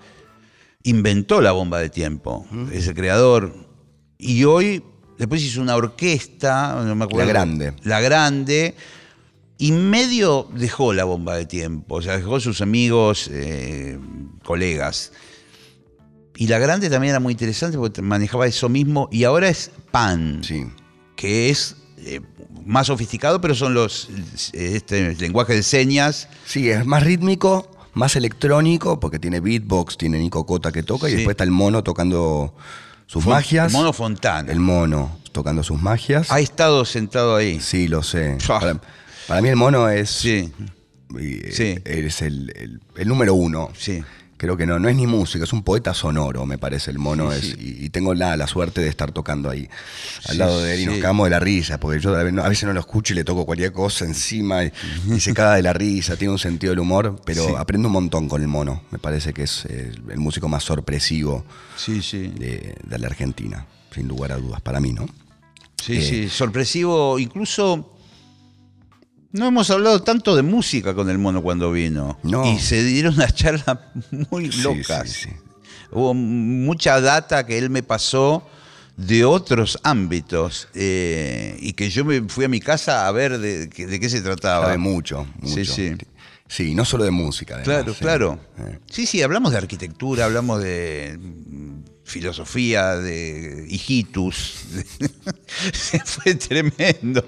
[0.84, 3.54] inventó la bomba de tiempo, es el creador.
[4.18, 4.82] Y hoy,
[5.18, 7.26] después hizo una orquesta, no me acuerdo.
[7.26, 7.72] La Grande.
[7.84, 8.74] La Grande.
[9.62, 13.96] Y medio dejó la bomba de tiempo, o sea, dejó sus amigos, eh,
[14.44, 15.12] colegas.
[16.36, 19.08] Y la grande también era muy interesante porque manejaba eso mismo.
[19.12, 20.64] Y ahora es Pan, Sí.
[21.14, 22.20] que es eh,
[22.64, 24.08] más sofisticado, pero son los
[24.52, 26.28] eh, este lenguaje de señas.
[26.44, 31.12] Sí, es más rítmico, más electrónico, porque tiene beatbox, tiene Nico Cota que toca, y
[31.14, 32.54] después está el mono tocando
[33.06, 33.70] sus Fon- magias.
[33.72, 34.50] Mono Fontana.
[34.50, 36.32] El mono tocando sus magias.
[36.32, 37.60] Ha estado sentado ahí.
[37.60, 38.38] Sí, lo sé.
[38.48, 38.80] Para,
[39.32, 40.52] para mí el mono es, Sí,
[41.18, 41.78] y, eh, Sí.
[41.84, 43.70] es el, el- el número uno.
[43.76, 44.02] sí.
[44.36, 47.30] Creo que no, no es ni música, es un poeta sonoro, me parece, el mono
[47.30, 47.44] Sí, es.
[47.54, 47.76] sí.
[47.80, 49.68] Y, y tengo la, la suerte de estar tocando ahí,
[50.24, 51.00] al Sí, lado de él, y nos sí.
[51.00, 53.70] cagamos de la risa, porque yo a veces no lo escucho y le toco cualquier
[53.72, 54.72] cosa encima y,
[55.14, 57.52] y se caga de la risa, tiene un sentido del humor, pero Sí.
[57.56, 58.82] aprendo un montón con el mono.
[58.90, 61.44] Me parece que es eh, el músico más sorpresivo
[61.76, 62.26] Sí, sí.
[62.36, 63.64] de, de la Argentina,
[63.94, 65.06] sin lugar a dudas, para mí, ¿no?
[65.80, 66.28] Sí, Eh, sí.
[66.28, 67.16] Sorpresivo.
[67.20, 67.96] Incluso.
[69.32, 72.18] No hemos hablado tanto de música con el mono cuando vino.
[72.22, 72.50] No.
[72.52, 73.78] Y se dieron unas charlas
[74.30, 75.08] muy Sí, locas.
[75.10, 75.36] sí, sí.
[75.90, 78.46] Hubo mucha data que él me pasó
[78.96, 83.66] de otros ámbitos eh, y que yo me fui a mi casa a ver de,
[83.68, 84.66] de qué se trataba.
[84.66, 85.54] Sabe mucho, mucho.
[85.54, 85.96] Sí, sí.
[86.48, 87.54] Sí, no solo de música.
[87.54, 88.00] además, Claro, sí.
[88.00, 88.38] claro.
[88.90, 91.72] Sí, sí, hablamos de arquitectura, hablamos de mm,
[92.04, 94.64] filosofía, de hijitus.
[96.04, 97.26] Fue tremendo.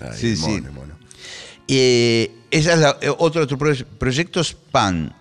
[0.00, 0.60] Ay, sí, sí.
[0.72, 0.96] mono.
[1.68, 5.14] Eh, esa es la- eh, otro de tus proye- proyectos PAN.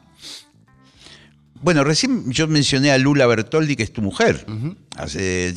[1.60, 4.46] Bueno, recién yo mencioné a Lula Bertoldi, que es tu mujer.
[4.96, 5.54] Hace-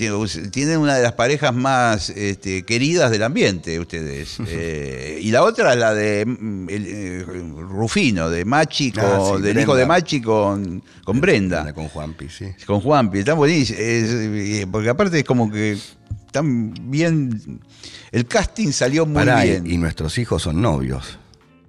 [0.51, 4.39] tiene, una de las parejas más este, queridas del ambiente, ustedes.
[4.47, 9.21] Eh, y la otra es la de mm, el, eh, Rufino, de Machi, con, Ah,
[9.27, 9.61] sí, del Brenda.
[9.61, 11.61] hijo de Machi con, con Brenda.
[11.61, 12.47] Anda Con Juanpi, sí.
[12.67, 13.79] Con Juanpi, están buenísimos.
[13.83, 15.77] Es, porque aparte es como que
[16.35, 17.61] están bien.
[18.13, 19.67] El casting salió muy Pará, bien.
[19.67, 21.19] y nuestros hijos son novios.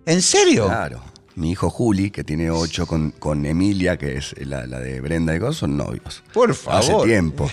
[0.06, 0.68] ¿En serio?
[0.68, 1.04] Claro.
[1.36, 5.34] Mi hijo Juli, que tiene ocho con, con Emilia, que es la, la de Brenda
[5.36, 6.22] y Goz, son novios.
[6.34, 7.08] Por Hace favor.
[7.08, 7.50] tiempo.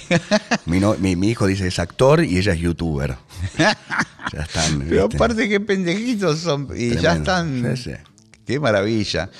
[0.67, 3.17] mi, no- mi- mi hijo dice es actor y ella es youtuber.
[3.59, 4.81] ya están.
[4.87, 5.17] Pero ¿viste?
[5.17, 6.69] aparte qué pendejitos son.
[6.77, 7.75] Y ya están.
[7.77, 7.91] Sí, sí.
[8.45, 9.31] Qué maravilla.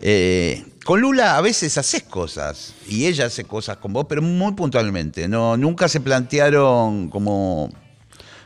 [0.00, 4.54] Eh, con Lula a veces haces cosas y ella hace cosas con vos, pero muy
[4.54, 5.28] puntualmente.
[5.28, 7.68] No, nunca se plantearon como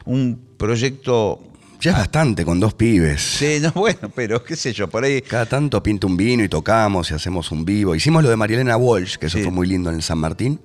[0.07, 1.39] un proyecto
[1.81, 3.23] Ya es bastante con dos pibes.
[3.23, 5.23] Sí, no, bueno, pero qué sé yo, por ahí.
[5.23, 7.95] Cada tanto pinta un vino y tocamos y hacemos un vivo.
[7.95, 9.45] Hicimos lo de Marielena Walsh, que eso Sí.
[9.45, 10.59] fue muy lindo en el San Martín.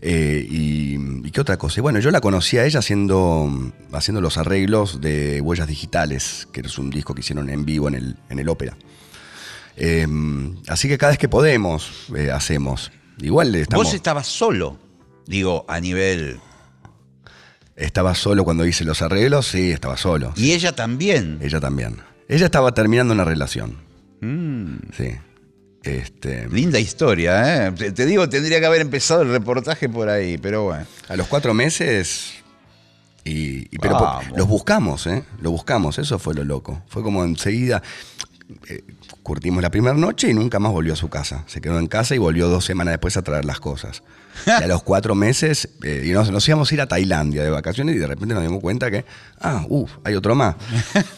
[0.00, 0.94] Eh, y,
[1.26, 1.78] y qué otra cosa.
[1.78, 6.62] Y bueno, yo la conocí a ella haciendo, haciendo los arreglos de Huellas Digitales, que
[6.62, 8.78] es un disco que hicieron en vivo en el, en el ópera.
[9.76, 10.06] Eh,
[10.68, 12.90] así que cada vez que podemos, eh, hacemos.
[13.20, 14.78] Igual estamos, Vos estabas solo,
[15.26, 16.40] digo, a nivel.
[17.76, 20.32] estaba solo cuando hice los arreglos, sí, estaba solo.
[20.36, 21.38] Y ella también.
[21.42, 21.96] Ella también.
[22.28, 23.76] Ella estaba terminando una relación.
[24.20, 25.10] Mm, Sí.
[25.84, 27.72] Este, linda historia, ¿eh?
[27.72, 30.86] Te- digo, tendría que haber empezado el reportaje por ahí, pero bueno.
[31.08, 32.34] A los cuatro meses.
[33.24, 35.24] Y, y- pero por- los buscamos, ¿eh?
[35.40, 36.82] Lo buscamos, eso fue lo loco.
[36.86, 37.82] Fue como enseguida.
[38.68, 38.82] Eh,
[39.22, 41.44] curtimos la primera noche y nunca más volvió a su casa.
[41.46, 44.02] Se quedó en casa y volvió dos semanas después a traer las cosas.
[44.46, 47.50] Y a los cuatro meses, eh, y nos, nos íbamos a ir a Tailandia de
[47.50, 49.04] vacaciones y de repente nos dimos cuenta que,
[49.40, 50.56] ah, uff, hay otro más.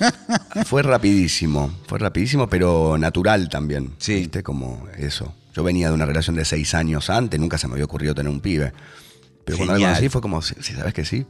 [0.66, 3.93] fue rapidísimo, fue rapidísimo, pero natural también.
[3.99, 4.14] Sí.
[4.16, 4.43] ¿Viste?
[4.43, 5.32] Como eso.
[5.55, 8.30] Yo venía de una relación de seis años antes, nunca se me había ocurrido tener
[8.32, 8.72] un pibe.
[9.45, 9.93] Pero cuando Genial.
[9.93, 11.26] conocí fue como, sí, ¿sabes que sí?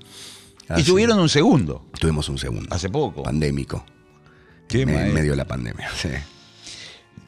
[0.70, 0.84] Y Así.
[0.84, 2.74] tuvieron un segundo, Tuvimos un segundo.
[2.74, 3.22] hace poco.
[3.24, 3.84] Pandémico.
[4.68, 6.08] Qué en medio de la pandemia, sí.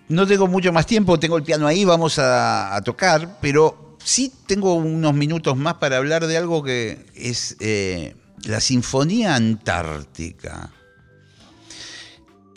[0.08, 4.32] No tengo mucho más tiempo, tengo el piano ahí, vamos a, a tocar, pero sí
[4.46, 8.14] tengo unos minutos más para hablar de algo que es eh,
[8.44, 10.70] la Sinfonía Antártica.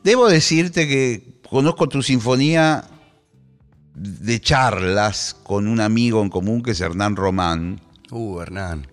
[0.03, 2.85] Debo decirte que conozco tu sinfonía
[3.95, 8.87] de charlas con un amigo en común que es Hernán Román, Uh, Hernán.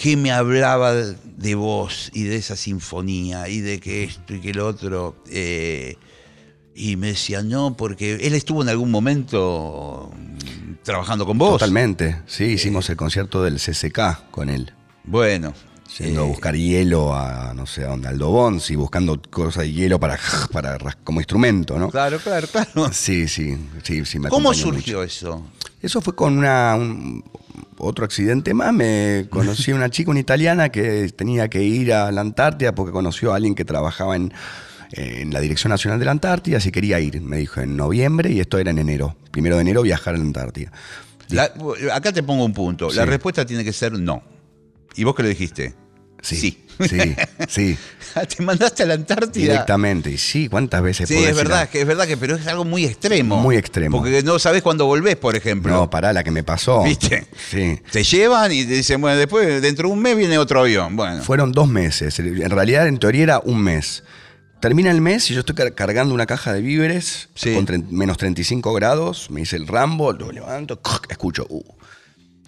[0.00, 4.50] Que me hablaba de vos y de esa sinfonía y de que esto y que
[4.50, 5.14] el otro.
[5.30, 5.96] eh,
[6.74, 10.10] y me decía, no, porque él estuvo en algún momento
[10.82, 11.50] trabajando con vos.
[11.58, 12.22] Totalmente.
[12.26, 14.72] Sí, hicimos el concierto del CCK con él.
[15.04, 15.52] Bueno.
[15.98, 19.72] Yendo a eh, buscar hielo a, no sé, a donde Aldo Bonzi, buscando cosas de
[19.72, 20.18] hielo para,
[20.50, 21.90] para como instrumento, ¿no?
[21.90, 22.90] Claro, claro, claro.
[22.92, 24.18] Sí, sí, sí, sí.
[24.18, 25.44] Me ¿Cómo surgió eso?
[25.82, 27.22] Eso fue con una, un-
[27.78, 28.72] otro accidente más.
[28.72, 32.92] Me conocí a una chica, una italiana, que tenía que ir a la Antártida porque
[32.92, 34.32] conoció a alguien que trabajaba en,
[34.92, 37.20] en la Dirección Nacional de la Antártida, si quería ir.
[37.20, 39.16] Me dijo en noviembre y esto era en enero.
[39.30, 40.72] Primero de enero viajar a la Antártida.
[41.28, 41.52] La-
[41.94, 42.90] acá te pongo un punto.
[42.90, 44.22] La respuesta tiene que ser no.
[44.96, 45.74] ¿Y vos qué le dijiste?
[46.22, 46.88] Sí, Sí.
[46.88, 47.16] sí,
[47.48, 47.78] sí,
[48.36, 49.52] Te mandaste a la Antártida.
[49.52, 50.10] directamente.
[50.10, 52.84] Y sí, ¿cuántas veces Sí, es verdad, que es verdad que, pero es algo muy
[52.86, 53.36] extremo.
[53.36, 53.98] Muy extremo.
[53.98, 55.72] Porque no sabés cuándo volvés, por ejemplo.
[55.72, 56.82] No, pará, la que me pasó.
[56.84, 57.26] ¿Viste?
[57.50, 57.78] Sí.
[57.92, 60.96] Te llevan y te dicen, bueno, después, dentro de un mes viene otro avión.
[60.96, 61.22] Bueno.
[61.22, 62.18] Fueron dos meses.
[62.18, 64.02] En realidad, en teoría, era un mes.
[64.60, 67.54] Termina el mes y yo estoy car- cargando una caja de víveres Sí.
[67.54, 69.30] con menos 35 grados.
[69.30, 71.46] Me hice el Rambo, lo levanto, escucho.
[71.48, 71.62] Uh.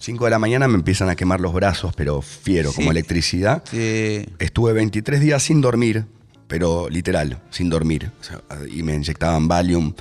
[0.02, 2.76] 5 de la mañana me empiezan a quemar los brazos, pero fiero, Sí.
[2.76, 3.62] como electricidad.
[3.70, 4.26] Sí.
[4.40, 6.06] Estuve 23 días sin dormir,
[6.48, 8.10] pero literal, sin dormir.
[8.20, 9.94] O sea, y me inyectaban Valium.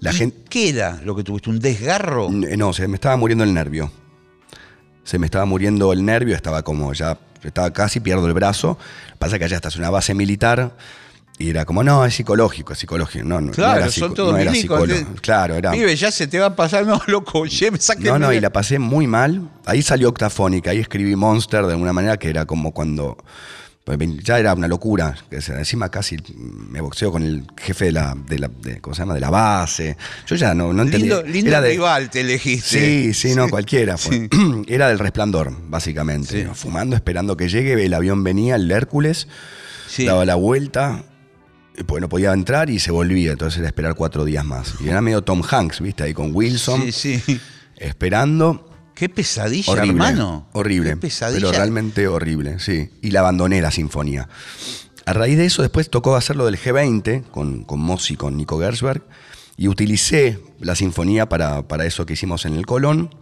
[0.00, 0.36] La ¿Y gente.
[0.48, 1.48] ¿Qué era lo que tuviste?
[1.48, 2.26] ¿Un desgarro?
[2.26, 3.92] N- No, se me estaba muriendo el nervio.
[5.04, 8.76] Se me estaba muriendo el nervio, estaba como ya, estaba casi, pierdo el brazo.
[9.20, 10.76] Pasa que allá estás en una base militar
[11.38, 13.24] y era como, no, es psicológico, es psicológico.
[13.24, 14.86] No, no, no Claro, era, son todos no era psicólogo.
[14.86, 15.72] Te- Claro, era.
[15.72, 18.50] Pibe, ya se te va a pasar, no, loco, lleve, sáquenme No, no, y la
[18.50, 19.50] pasé muy mal.
[19.66, 23.18] Ahí salió Octafónica, ahí escribí Monster de alguna manera que era como cuando.
[23.84, 25.14] pues, Ya era una locura.
[25.30, 29.12] Encima casi me boxeo con el jefe de la, de la de- ¿cómo se llama?
[29.14, 29.96] de la base.
[30.26, 31.16] Yo ya no, no entendía.
[31.16, 32.80] Lindo, lindo Era de- rival te elegiste.
[32.80, 33.98] Sí, sí, no, cualquiera.
[33.98, 34.28] fue.
[34.68, 36.44] Era del resplandor, básicamente.
[36.46, 36.50] Sí.
[36.54, 37.74] Fumando, esperando que llegue.
[37.84, 39.28] El avión venía, el Hércules,
[39.98, 41.04] daba la vuelta,
[41.86, 43.32] pues no podía entrar y se volvía.
[43.32, 44.74] Entonces era esperar cuatro días más.
[44.80, 46.04] Y era medio Tom Hanks, ¿viste?
[46.04, 47.40] Ahí con Wilson, Sí, sí.
[47.76, 48.70] esperando.
[48.94, 49.90] Qué pesadilla, Horrible.
[49.90, 50.48] hermano.
[50.52, 50.90] Horrible.
[50.90, 51.40] Qué pesadilla.
[51.40, 52.90] Pero realmente horrible, sí.
[53.02, 54.28] Y la abandoné la sinfonía.
[55.04, 58.58] A raíz de eso, después tocó hacerlo del G20 con, con Mossi y con Nico
[58.58, 59.02] Gersberg.
[59.58, 63.14] Y utilicé la sinfonía para, para eso que hicimos en el Colón.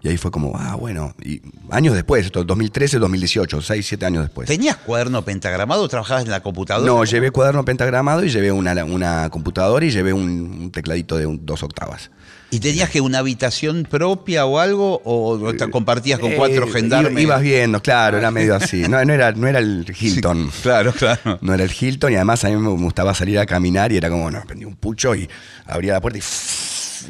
[0.00, 1.12] Y ahí fue como, ah, bueno.
[1.20, 4.46] Y años después, esto, 2013, 2018, 6, 7 años después.
[4.46, 6.86] ¿Tenías cuaderno pentagramado o trabajabas en la computadora?
[6.86, 10.22] No, llevé cuaderno pentagramado y llevé una, una computadora y llevé un,
[10.60, 12.12] un tecladito de un- dos octavas.
[12.50, 15.02] ¿Y tenías que una habitación propia o algo?
[15.04, 17.12] ¿O te compartías con cuatro Eh, gendarmes?
[17.12, 18.82] iba- Ibas viendo, claro, era medio así.
[18.88, 20.50] No, no, era, no era el Hilton.
[20.62, 21.38] Claro, claro.
[21.42, 24.08] No era el Hilton y además a mí me gustaba salir a caminar y era
[24.08, 25.28] como, no, prendí un pucho y
[25.66, 26.22] abría la puerta y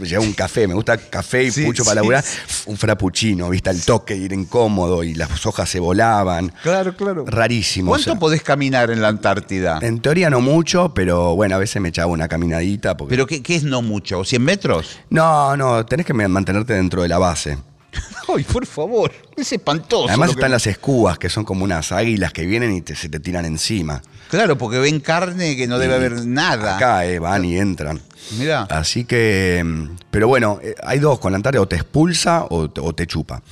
[0.01, 0.67] llegaba un café.
[0.69, 2.25] Me gusta café y Sí, pucho para sí, laburar.
[2.67, 6.53] Un frappuccino, viste, el toque, ir incómodo y las hojas se volaban.
[6.63, 7.25] Claro, claro.
[7.27, 7.91] Rarísimo.
[7.91, 9.79] o ¿Cuánto sea, podés caminar en la Antártida?
[9.83, 12.97] en teoría no mucho, pero bueno, a veces me echaba una caminadita.
[12.97, 13.11] Porque...
[13.13, 14.21] ¿Pero qué, qué es no mucho?
[14.21, 14.99] ¿100 metros?
[15.11, 17.59] No, no, tenés que mantenerte dentro de la base.
[18.37, 20.09] Ay, por favor, es espantoso.
[20.09, 23.09] Además que- están las escubas, que son como unas águilas que vienen y te- se
[23.09, 24.03] te tiran encima.
[24.31, 26.77] Claro, porque ven carne que no debe haber nada.
[26.77, 28.01] Acá, eh, van y entran.
[28.39, 28.63] Mirá.
[28.65, 32.71] Así que, mm, pero bueno, eh, hay dos, con la Antártida o te expulsa o
[32.71, 33.43] te, o te chupa.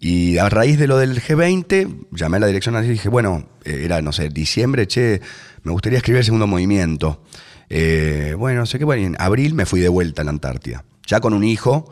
[0.00, 3.80] Y a raíz de lo del G20, llamé a la dirección y dije, bueno, eh,
[3.84, 5.20] era, no sé, diciembre, che,
[5.62, 7.22] me gustaría escribir el segundo movimiento.
[7.70, 10.84] Eh, bueno, no sé qué, bueno, en abril me fui de vuelta a la Antártida,
[11.06, 11.90] ya con un hijo,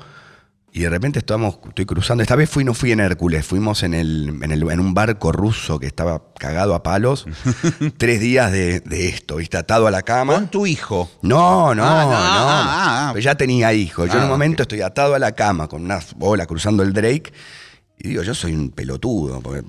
[0.78, 3.94] y de repente estamos, estoy cruzando, esta vez fui, no fui en Hércules, fuimos en,
[3.94, 7.24] el, en, el- en un barco ruso que estaba cagado a palos,
[7.96, 9.56] tres días de, de esto, ¿viste?
[9.56, 10.34] Atado a la cama.
[10.34, 11.10] Con tu hijo.
[11.22, 12.10] No, no, Ah, no.
[12.10, 13.10] no, ah, ah.
[13.14, 14.10] Pero ya tenía hijos.
[14.10, 17.32] Yo en un momento estoy atado a la cama con una bola cruzando el Drake
[17.98, 19.40] y digo, yo soy un pelotudo.
[19.40, 19.62] porque,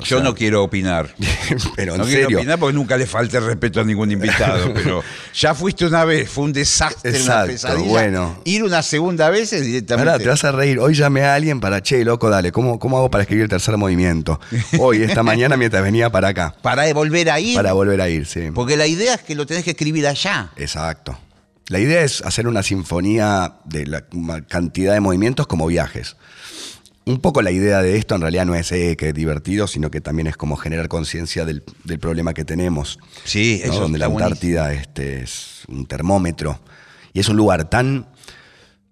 [0.00, 1.12] Yo sea, no quiero opinar.
[1.76, 5.02] Pero en no quiero opinar porque nunca le falte el respeto a ningún invitado, pero
[5.34, 7.88] ya fuiste una vez, fue un desastre, una Exacto, pesadilla.
[7.88, 8.38] bueno.
[8.44, 10.22] Ir una segunda vez es directamente.
[10.22, 10.78] Te vas a reír.
[10.78, 13.76] Hoy llamé a alguien para, che, loco, dale, ¿cómo, cómo hago para escribir el tercer
[13.76, 14.40] movimiento?
[14.78, 16.54] Hoy, esta mañana, mientras venía para acá.
[16.62, 17.56] Para volver a ir.
[17.56, 18.50] Para volver a ir, sí.
[18.54, 20.52] Porque la idea es que lo tenés que escribir allá.
[20.56, 21.18] Exacto.
[21.68, 24.04] La idea es hacer una sinfonía de la
[24.48, 26.16] cantidad de movimientos como viajes.
[27.06, 29.90] Un poco la idea de esto en realidad no es eh, que es divertido, sino
[29.90, 32.98] que también es como generar conciencia del, del problema que tenemos.
[33.24, 33.72] Sí, ¿no?
[33.72, 36.60] eso Donde la Antártida este, es un termómetro.
[37.12, 38.08] Y es un lugar tan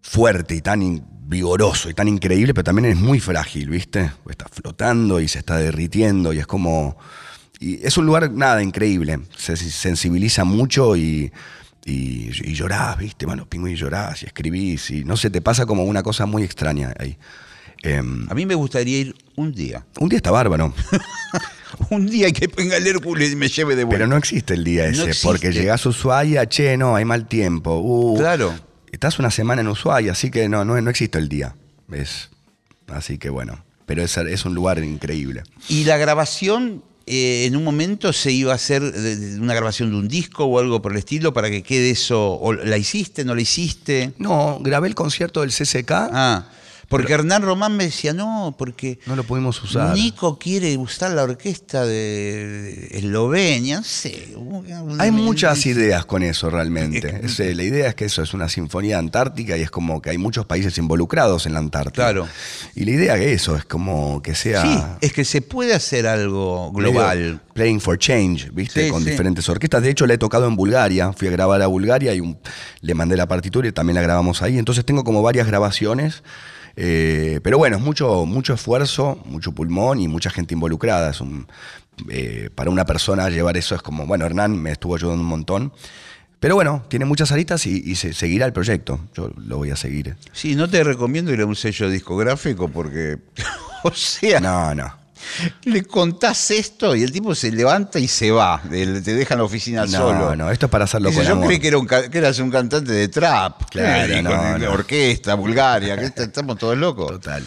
[0.02, 4.12] fuerte y tan vigoroso y tan increíble, pero también es muy frágil, ¿viste?
[4.28, 6.98] Está flotando y se está derritiendo y es como...
[7.60, 9.20] Y es un lugar, nada, increíble.
[9.36, 11.32] Se se sensibiliza mucho y,
[11.84, 13.24] y, y llorás, ¿viste?
[13.24, 16.42] Bueno, pingo y llorás y escribís y no sé, te pasa como una cosa muy
[16.42, 17.16] extraña ahí.
[17.82, 19.84] Em, A mí me gustaría ir un día.
[19.98, 20.72] un día está bárbaro,
[21.90, 23.98] Un día que venga el Hércules y me lleve de vuelta.
[24.04, 27.80] pero no existe el día ese, porque llegás a Ushuaia, che, no, hay mal tiempo.
[27.82, 28.52] uh, Claro.
[28.92, 31.56] Estás una semana en Ushuaia, así que no, no, no existe el día.
[31.90, 32.28] Es,
[32.88, 35.42] así que bueno, pero es, es un lugar increíble.
[35.68, 38.82] Y la grabación, eh, en un momento se iba a hacer
[39.40, 42.34] una grabación de un disco o algo por el estilo para que quede eso.
[42.34, 43.24] o ¿La hiciste?
[43.24, 44.12] ¿No la hiciste?
[44.18, 46.44] No, grabé el concierto del CCK, Ah,
[46.92, 49.94] porque Hernán Román me decía, no, porque no lo pudimos usar.
[49.96, 54.34] Nico quiere usar la orquesta de Eslovenia, no sé.
[54.98, 57.20] Hay muchas ideas con eso realmente.
[57.24, 60.10] Es, eh, la idea es que eso es una sinfonía antártica y es como que
[60.10, 62.04] hay muchos países involucrados en la Antártida.
[62.04, 62.28] Claro.
[62.74, 64.62] Y la idea es eso, es como que sea...
[64.62, 67.40] Sí, es que se puede hacer algo global.
[67.54, 68.84] Playing for Change, ¿viste?
[68.86, 69.10] Sí, Con sí.
[69.10, 69.82] diferentes orquestas.
[69.82, 71.12] De hecho, la he tocado en Bulgaria.
[71.12, 72.38] Fui a grabar a Bulgaria y un-
[72.80, 74.58] le mandé la partitura y también la grabamos ahí.
[74.58, 76.22] Entonces tengo como varias grabaciones.
[76.76, 81.10] Eh, pero bueno, es mucho, mucho esfuerzo, mucho pulmón y mucha gente involucrada.
[81.10, 81.46] Es un,
[82.08, 85.72] eh, para una persona llevar eso es como, bueno, Hernán me estuvo ayudando un montón.
[86.40, 88.98] Pero bueno, tiene muchas aritas y, y se seguirá el proyecto.
[89.14, 90.16] Yo lo voy a seguir.
[90.32, 93.18] Sí, no te recomiendo ir a un sello discográfico porque,
[93.84, 95.01] o sea, No, no.
[95.64, 99.38] Le contás esto y el tipo se levanta y se va, el- te deja en
[99.38, 100.36] la oficina No, solo.
[100.36, 101.46] no, esto es para hacerlo Dice, con yo amor.
[101.46, 103.62] creí que, era un que eras un cantante de trap.
[103.70, 104.70] Claro, Eh, no, con no.
[104.72, 107.10] orquesta, Bulgaria, que est- estamos todos locos.
[107.12, 107.44] Total.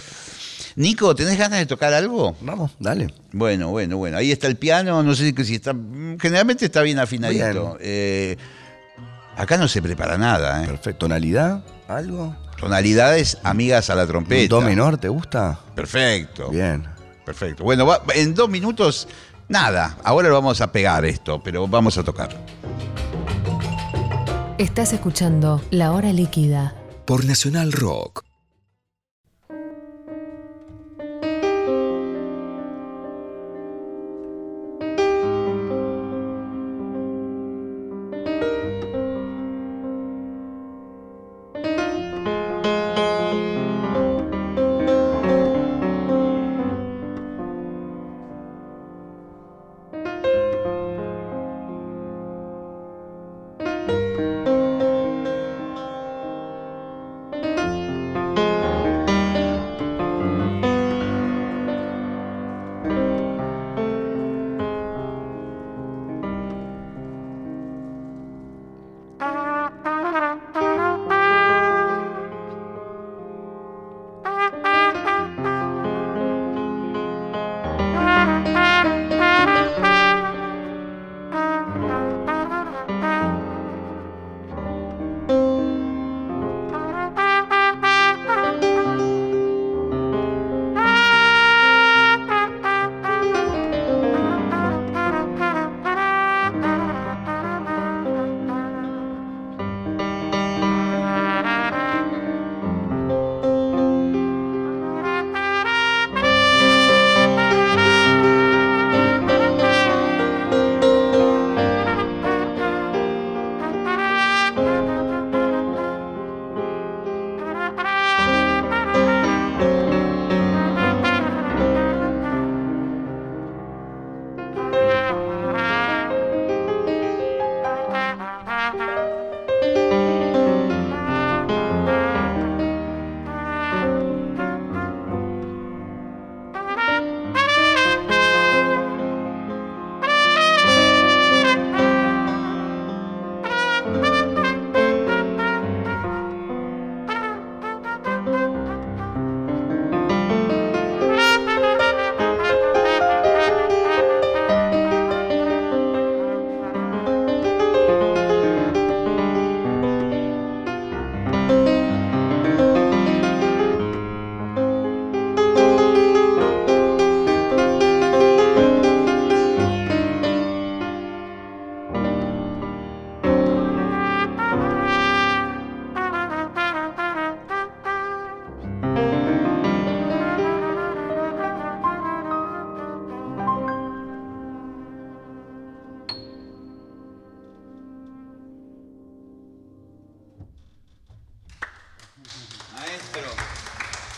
[0.78, 2.36] Nico, ¿tenés ganas de tocar algo?
[2.42, 3.14] Vamos, dale.
[3.32, 4.18] Bueno, bueno, bueno.
[4.18, 5.74] Ahí está el piano, no sé si está.
[6.20, 7.76] Generalmente está bien afinadito.
[7.76, 7.78] Bien.
[7.80, 8.38] Eh,
[9.38, 10.68] acá no se prepara nada, ¿eh?
[10.68, 11.00] Perfecto.
[11.06, 11.64] ¿Tonalidad?
[11.88, 12.36] ¿Algo?
[12.60, 14.48] Tonalidades amigas a la ¿Un trompeta.
[14.56, 15.60] do menor te gusta?
[15.76, 16.50] Perfecto.
[16.50, 16.86] Bien.
[17.26, 17.64] Perfecto.
[17.64, 19.08] Bueno, va- en dos minutos,
[19.50, 19.98] nada.
[20.04, 22.30] Ahora lo vamos a pegar esto, pero vamos a tocar.
[24.58, 26.76] Estás escuchando La Hora Líquida.
[27.06, 28.25] por Nacional Rock.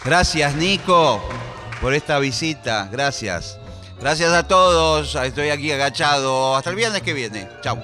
[0.07, 1.21] Gracias, Nico,
[1.81, 2.87] por esta visita.
[2.89, 3.59] Gracias.
[3.99, 5.13] Gracias a todos.
[5.15, 6.55] Estoy aquí agachado.
[6.55, 7.49] Hasta el viernes que viene.
[7.61, 7.77] Chao.